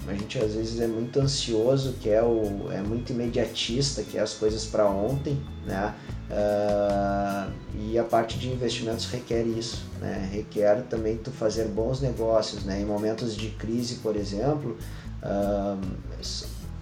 a 0.09 0.15
gente 0.15 0.37
às 0.39 0.55
vezes 0.55 0.81
é 0.81 0.89
muito 0.89 1.21
ansioso, 1.21 1.95
que 2.01 2.11
é 2.11 2.21
o 2.21 2.69
é 2.73 2.83
muito 2.83 3.13
imediatista, 3.13 4.03
que 4.03 4.19
é 4.19 4.21
as 4.21 4.35
coisas 4.35 4.65
para 4.65 4.85
ontem, 4.87 5.41
né? 5.65 5.95
Uh, 6.31 7.51
e 7.75 7.99
a 7.99 8.05
parte 8.05 8.39
de 8.39 8.49
investimentos 8.49 9.07
requer 9.07 9.43
isso, 9.43 9.85
né? 10.01 10.29
Requer 10.33 10.83
também 10.89 11.17
tu 11.17 11.33
fazer 11.33 11.65
bons 11.65 12.01
negócios, 12.01 12.65
né? 12.65 12.81
Em 12.81 12.85
momentos 12.85 13.37
de 13.37 13.49
crise, 13.51 13.97
por 13.97 14.15
exemplo, 14.15 14.79
uh, 15.25 16.25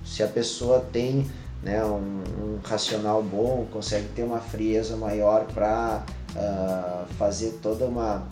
se 0.04 0.22
a 0.22 0.28
pessoa 0.28 0.80
tem 0.92 1.26
né, 1.62 1.82
um, 1.84 2.22
um, 2.40 2.58
racional 2.62 3.22
bom, 3.22 3.66
consegue 3.72 4.08
ter 4.08 4.22
uma 4.22 4.38
frieza 4.38 4.96
maior 4.96 5.44
para 5.46 6.04
uh, 6.34 6.38
ah, 6.38 7.06
fazer 7.18 7.58
toda 7.62 7.84
uma 7.84 8.26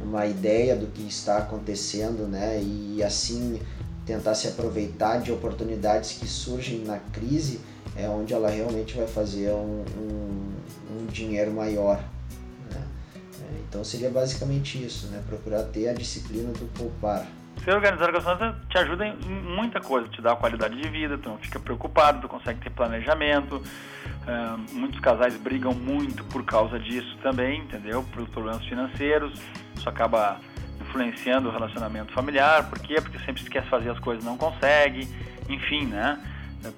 uma 0.00 0.26
ideia 0.26 0.74
do 0.74 0.86
que 0.86 1.02
está 1.02 1.38
acontecendo, 1.38 2.26
né? 2.26 2.60
E 2.62 3.02
assim 3.02 3.60
tentar 4.06 4.34
se 4.34 4.48
aproveitar 4.48 5.20
de 5.20 5.30
oportunidades 5.30 6.12
que 6.12 6.26
surgem 6.26 6.80
na 6.80 6.98
crise 6.98 7.60
é 7.96 8.08
onde 8.08 8.32
ela 8.32 8.48
realmente 8.48 8.96
vai 8.96 9.06
fazer 9.06 9.50
um, 9.52 9.84
um, 9.98 10.52
um 10.90 11.06
dinheiro 11.06 11.52
maior. 11.52 12.02
Né? 12.70 12.82
É, 13.40 13.60
então 13.68 13.84
seria 13.84 14.10
basicamente 14.10 14.82
isso, 14.82 15.08
né? 15.08 15.22
procurar 15.26 15.64
ter 15.64 15.88
a 15.88 15.92
disciplina 15.92 16.52
do 16.52 16.66
poupar. 16.72 17.26
Ser 17.64 17.74
organizado 17.74 18.12
com 18.12 18.18
as 18.18 18.68
te 18.68 18.78
ajuda 18.78 19.06
em 19.06 19.16
muita 19.16 19.80
coisa, 19.80 20.08
te 20.08 20.22
dá 20.22 20.34
qualidade 20.34 20.80
de 20.80 20.88
vida, 20.88 21.18
tu 21.18 21.28
não 21.28 21.36
fica 21.36 21.58
preocupado, 21.60 22.20
tu 22.20 22.28
consegue 22.28 22.60
ter 22.60 22.70
planejamento. 22.70 23.56
Uh, 23.56 24.74
muitos 24.74 24.98
casais 25.00 25.36
brigam 25.36 25.74
muito 25.74 26.24
por 26.24 26.44
causa 26.44 26.78
disso 26.78 27.18
também, 27.22 27.60
entendeu? 27.60 28.02
Por 28.14 28.26
problemas 28.28 28.64
financeiros, 28.64 29.38
isso 29.76 29.88
acaba 29.88 30.40
influenciando 30.80 31.48
o 31.48 31.52
relacionamento 31.52 32.12
familiar. 32.12 32.68
Por 32.70 32.78
quê? 32.78 33.00
Porque 33.00 33.18
sempre 33.20 33.42
se 33.42 33.50
quer 33.50 33.68
fazer 33.68 33.90
as 33.90 33.98
coisas 33.98 34.24
não 34.24 34.38
consegue. 34.38 35.06
Enfim, 35.48 35.86
né? 35.86 36.18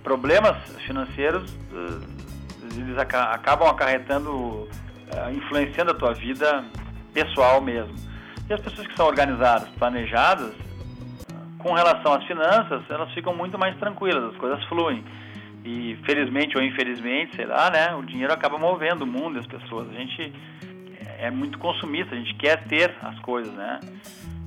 Problemas 0.02 0.56
financeiros, 0.86 1.52
eh, 1.72 2.22
eles 2.76 2.98
acabam 2.98 3.68
acarretando, 3.68 4.68
eh, 5.10 5.32
influenciando 5.32 5.90
a 5.90 5.94
tua 5.94 6.14
vida 6.14 6.64
pessoal 7.12 7.60
mesmo. 7.60 7.94
E 8.48 8.52
as 8.52 8.60
pessoas 8.60 8.86
que 8.86 8.96
são 8.96 9.06
organizadas, 9.06 9.68
planejadas, 9.70 10.54
com 11.58 11.72
relação 11.72 12.12
às 12.14 12.24
finanças, 12.24 12.82
elas 12.90 13.12
ficam 13.12 13.34
muito 13.34 13.58
mais 13.58 13.76
tranquilas, 13.78 14.32
as 14.32 14.36
coisas 14.36 14.62
fluem. 14.64 15.04
E 15.64 15.96
felizmente 16.04 16.56
ou 16.56 16.62
infelizmente, 16.62 17.36
sei 17.36 17.46
lá, 17.46 17.70
né, 17.70 17.94
o 17.94 18.02
dinheiro 18.02 18.32
acaba 18.32 18.58
movendo 18.58 19.02
o 19.02 19.06
mundo 19.06 19.36
e 19.36 19.38
as 19.38 19.46
pessoas. 19.46 19.88
A 19.90 19.92
gente 19.92 20.32
é 21.18 21.30
muito 21.30 21.56
consumista, 21.58 22.14
a 22.14 22.18
gente 22.18 22.34
quer 22.34 22.64
ter 22.64 22.92
as 23.00 23.16
coisas, 23.20 23.52
né? 23.54 23.78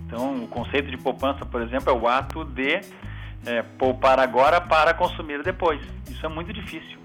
Então, 0.06 0.44
o 0.44 0.48
conceito 0.48 0.92
de 0.92 0.98
poupança, 0.98 1.46
por 1.46 1.62
exemplo, 1.62 1.90
é 1.90 1.94
o 1.94 2.08
ato 2.08 2.44
de 2.44 2.82
é, 3.46 3.62
poupar 3.62 4.20
agora 4.20 4.60
para 4.60 4.94
consumir 4.94 5.44
depois. 5.44 5.82
Isso 6.10 6.26
é 6.26 6.30
muito 6.30 6.52
difícil. 6.52 6.98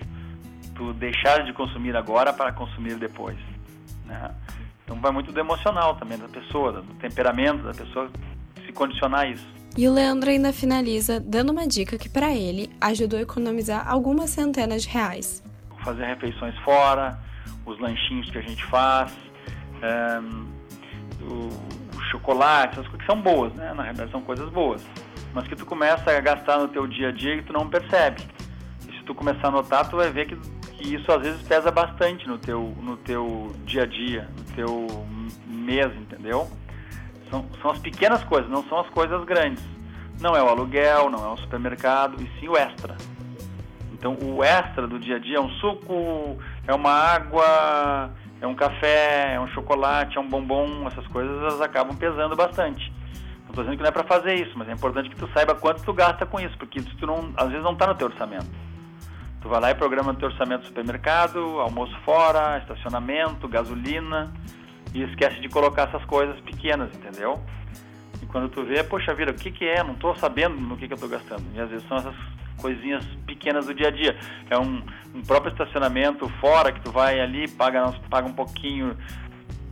Tu 0.74 0.92
deixar 0.94 1.44
de 1.44 1.52
consumir 1.52 1.96
agora 1.96 2.32
para 2.32 2.52
consumir 2.52 2.96
depois. 2.96 3.36
Né? 4.06 4.30
Então, 4.84 5.00
vai 5.00 5.12
muito 5.12 5.30
do 5.30 5.38
emocional 5.38 5.94
também 5.96 6.18
da 6.18 6.28
pessoa, 6.28 6.72
do 6.72 6.94
temperamento 6.94 7.62
da 7.62 7.72
pessoa 7.72 8.10
se 8.64 8.72
condicionar 8.72 9.20
a 9.20 9.26
isso. 9.26 9.46
E 9.76 9.86
o 9.86 9.92
Leandro 9.92 10.30
ainda 10.30 10.52
finaliza 10.52 11.20
dando 11.20 11.50
uma 11.50 11.66
dica 11.66 11.96
que 11.96 12.08
para 12.08 12.32
ele 12.32 12.70
ajudou 12.80 13.18
a 13.18 13.22
economizar 13.22 13.88
algumas 13.88 14.30
centenas 14.30 14.82
de 14.82 14.88
reais. 14.88 15.42
Fazer 15.84 16.04
refeições 16.04 16.56
fora, 16.58 17.18
os 17.64 17.78
lanchinhos 17.78 18.28
que 18.30 18.38
a 18.38 18.42
gente 18.42 18.64
faz, 18.66 19.12
o, 21.22 21.96
o, 21.96 22.00
chocolate, 22.10 22.72
essas 22.74 22.88
coisas 22.88 23.06
que 23.06 23.06
são 23.06 23.20
boas, 23.22 23.52
né? 23.54 23.72
Na 23.74 23.84
realidade 23.84 24.10
são 24.10 24.20
coisas 24.22 24.50
boas, 24.50 24.84
mas 25.32 25.46
que 25.46 25.56
tu 25.56 25.64
começa 25.64 26.10
a 26.10 26.20
gastar 26.20 26.58
no 26.58 26.68
teu 26.68 26.86
dia 26.86 27.08
a 27.08 27.12
dia 27.12 27.36
e 27.36 27.42
tu 27.42 27.52
não 27.52 27.68
percebe. 27.68 28.22
E 28.88 28.92
se 28.92 29.02
tu 29.04 29.14
começar 29.14 29.48
a 29.48 29.50
notar, 29.50 29.88
tu 29.88 29.96
vai 29.96 30.10
ver 30.10 30.26
que, 30.26 30.36
que 30.72 30.94
isso 30.94 31.10
às 31.12 31.22
vezes 31.22 31.42
pesa 31.42 31.70
bastante 31.70 32.26
no 32.26 32.38
teu, 32.38 32.74
no 32.80 32.96
teu 32.96 33.54
dia 33.64 33.82
a 33.82 33.86
dia, 33.86 34.28
no 34.36 34.54
teu 34.54 35.06
mês, 35.46 35.94
entendeu? 35.96 36.48
São, 37.30 37.46
são 37.62 37.70
as 37.70 37.78
pequenas 37.78 38.24
coisas, 38.24 38.50
não 38.50 38.64
são 38.64 38.80
as 38.80 38.88
coisas 38.90 39.24
grandes. 39.24 39.62
Não 40.20 40.36
é 40.36 40.42
o 40.42 40.48
aluguel, 40.48 41.08
não 41.08 41.24
é 41.24 41.32
o 41.32 41.36
supermercado, 41.36 42.20
e 42.22 42.40
sim 42.40 42.48
o 42.48 42.56
extra. 42.56 42.96
Então, 43.92 44.16
o 44.20 44.42
extra 44.42 44.86
do 44.86 44.98
dia 44.98 45.16
a 45.16 45.18
dia 45.18 45.36
é 45.36 45.40
um 45.40 45.50
suco, 45.50 46.38
é 46.66 46.74
uma 46.74 46.90
água, 46.90 48.10
é 48.40 48.46
um 48.46 48.54
café, 48.54 49.34
é 49.34 49.40
um 49.40 49.46
chocolate, 49.48 50.16
é 50.16 50.20
um 50.20 50.28
bombom, 50.28 50.86
essas 50.86 51.06
coisas 51.08 51.36
elas 51.38 51.60
acabam 51.60 51.94
pesando 51.96 52.34
bastante. 52.34 52.89
Não 53.50 53.52
estou 53.52 53.64
dizendo 53.64 53.78
que 53.78 53.82
não 53.82 53.88
é 53.88 53.92
para 53.92 54.04
fazer 54.04 54.34
isso, 54.34 54.56
mas 54.56 54.68
é 54.68 54.72
importante 54.72 55.10
que 55.10 55.16
tu 55.16 55.28
saiba 55.34 55.56
quanto 55.56 55.82
tu 55.82 55.92
gasta 55.92 56.24
com 56.24 56.38
isso, 56.38 56.56
porque 56.56 56.80
tu 56.80 57.04
não, 57.04 57.32
às 57.36 57.48
vezes 57.48 57.64
não 57.64 57.72
está 57.72 57.88
no 57.88 57.96
teu 57.96 58.06
orçamento. 58.06 58.46
Tu 59.42 59.48
vai 59.48 59.60
lá 59.60 59.70
e 59.72 59.74
programa 59.74 60.12
no 60.12 60.18
teu 60.20 60.28
orçamento 60.28 60.66
supermercado, 60.66 61.40
almoço 61.58 61.92
fora, 62.04 62.58
estacionamento, 62.58 63.48
gasolina, 63.48 64.32
e 64.94 65.02
esquece 65.02 65.40
de 65.40 65.48
colocar 65.48 65.88
essas 65.88 66.04
coisas 66.04 66.38
pequenas, 66.42 66.94
entendeu? 66.94 67.42
E 68.22 68.26
quando 68.26 68.48
tu 68.50 68.62
vê, 68.62 68.84
poxa 68.84 69.12
vida, 69.14 69.32
o 69.32 69.34
que 69.34 69.50
que 69.50 69.64
é? 69.64 69.82
Não 69.82 69.94
estou 69.94 70.14
sabendo 70.14 70.54
no 70.54 70.76
que 70.76 70.86
que 70.86 70.92
eu 70.92 70.94
estou 70.94 71.08
gastando. 71.10 71.42
E 71.52 71.60
às 71.60 71.68
vezes 71.68 71.88
são 71.88 71.96
essas 71.96 72.14
coisinhas 72.56 73.04
pequenas 73.26 73.66
do 73.66 73.74
dia 73.74 73.88
a 73.88 73.90
dia. 73.90 74.16
É 74.48 74.56
um, 74.56 74.80
um 75.12 75.22
próprio 75.22 75.50
estacionamento 75.50 76.28
fora 76.40 76.70
que 76.70 76.80
tu 76.82 76.92
vai 76.92 77.18
ali, 77.18 77.48
paga, 77.48 77.92
paga 78.08 78.28
um 78.28 78.32
pouquinho, 78.32 78.96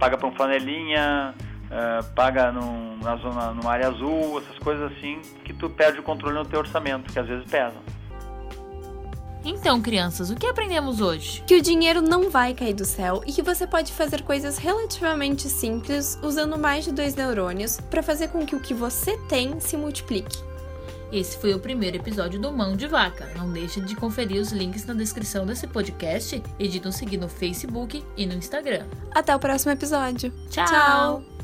paga 0.01 0.17
para 0.17 0.27
um 0.27 0.33
flanelinha, 0.33 1.33
uh, 1.71 2.05
paga 2.15 2.53
num, 2.53 2.97
na 2.99 3.17
zona, 3.17 3.53
numa 3.53 3.71
área 3.71 3.89
azul, 3.89 4.39
essas 4.39 4.59
coisas 4.59 4.93
assim 4.93 5.21
que 5.45 5.53
tu 5.53 5.71
perde 5.71 6.01
o 6.01 6.03
controle 6.03 6.37
no 6.39 6.45
teu 6.45 6.61
orçamento, 6.61 7.13
que 7.13 7.19
às 7.19 7.27
vezes 7.27 7.45
pesam. 7.51 7.81
Então, 9.45 9.81
crianças, 9.81 10.31
o 10.31 10.37
que 10.37 10.47
aprendemos 10.47 11.01
hoje? 11.01 11.43
Que 11.47 11.57
o 11.57 11.63
dinheiro 11.63 12.03
não 12.03 12.29
vai 12.29 12.53
cair 12.53 12.75
do 12.75 12.85
céu 12.85 13.23
e 13.27 13.33
que 13.33 13.41
você 13.41 13.67
pode 13.67 13.93
fazer 13.93 14.23
coisas 14.23 14.59
relativamente 14.59 15.49
simples 15.49 16.19
usando 16.23 16.59
mais 16.59 16.85
de 16.85 16.93
dois 16.93 17.15
neurônios 17.15 17.81
para 17.81 18.03
fazer 18.03 18.29
com 18.29 18.45
que 18.45 18.57
o 18.57 18.61
que 18.61 18.75
você 18.75 19.17
tem 19.29 19.59
se 19.61 19.77
multiplique. 19.77 20.49
Esse 21.11 21.39
foi 21.39 21.55
o 21.55 21.59
primeiro 21.59 21.97
episódio 21.97 22.39
do 22.39 22.53
Mão 22.53 22.77
de 22.77 22.87
Vaca. 22.87 23.27
Não 23.35 23.51
deixe 23.51 23.81
de 23.81 23.97
conferir 23.97 24.41
os 24.41 24.53
links 24.53 24.85
na 24.85 24.93
descrição 24.93 25.47
desse 25.47 25.67
podcast 25.67 26.43
e 26.59 26.69
de 26.69 26.81
nos 26.81 26.97
seguir 26.97 27.17
no 27.17 27.29
Facebook 27.29 28.05
e 28.17 28.27
no 28.27 28.35
Instagram. 28.35 28.85
Até 29.13 29.35
o 29.35 29.39
próximo 29.39 29.73
episódio. 29.73 30.31
Tchau. 30.51 30.67
Tchau. 30.67 31.38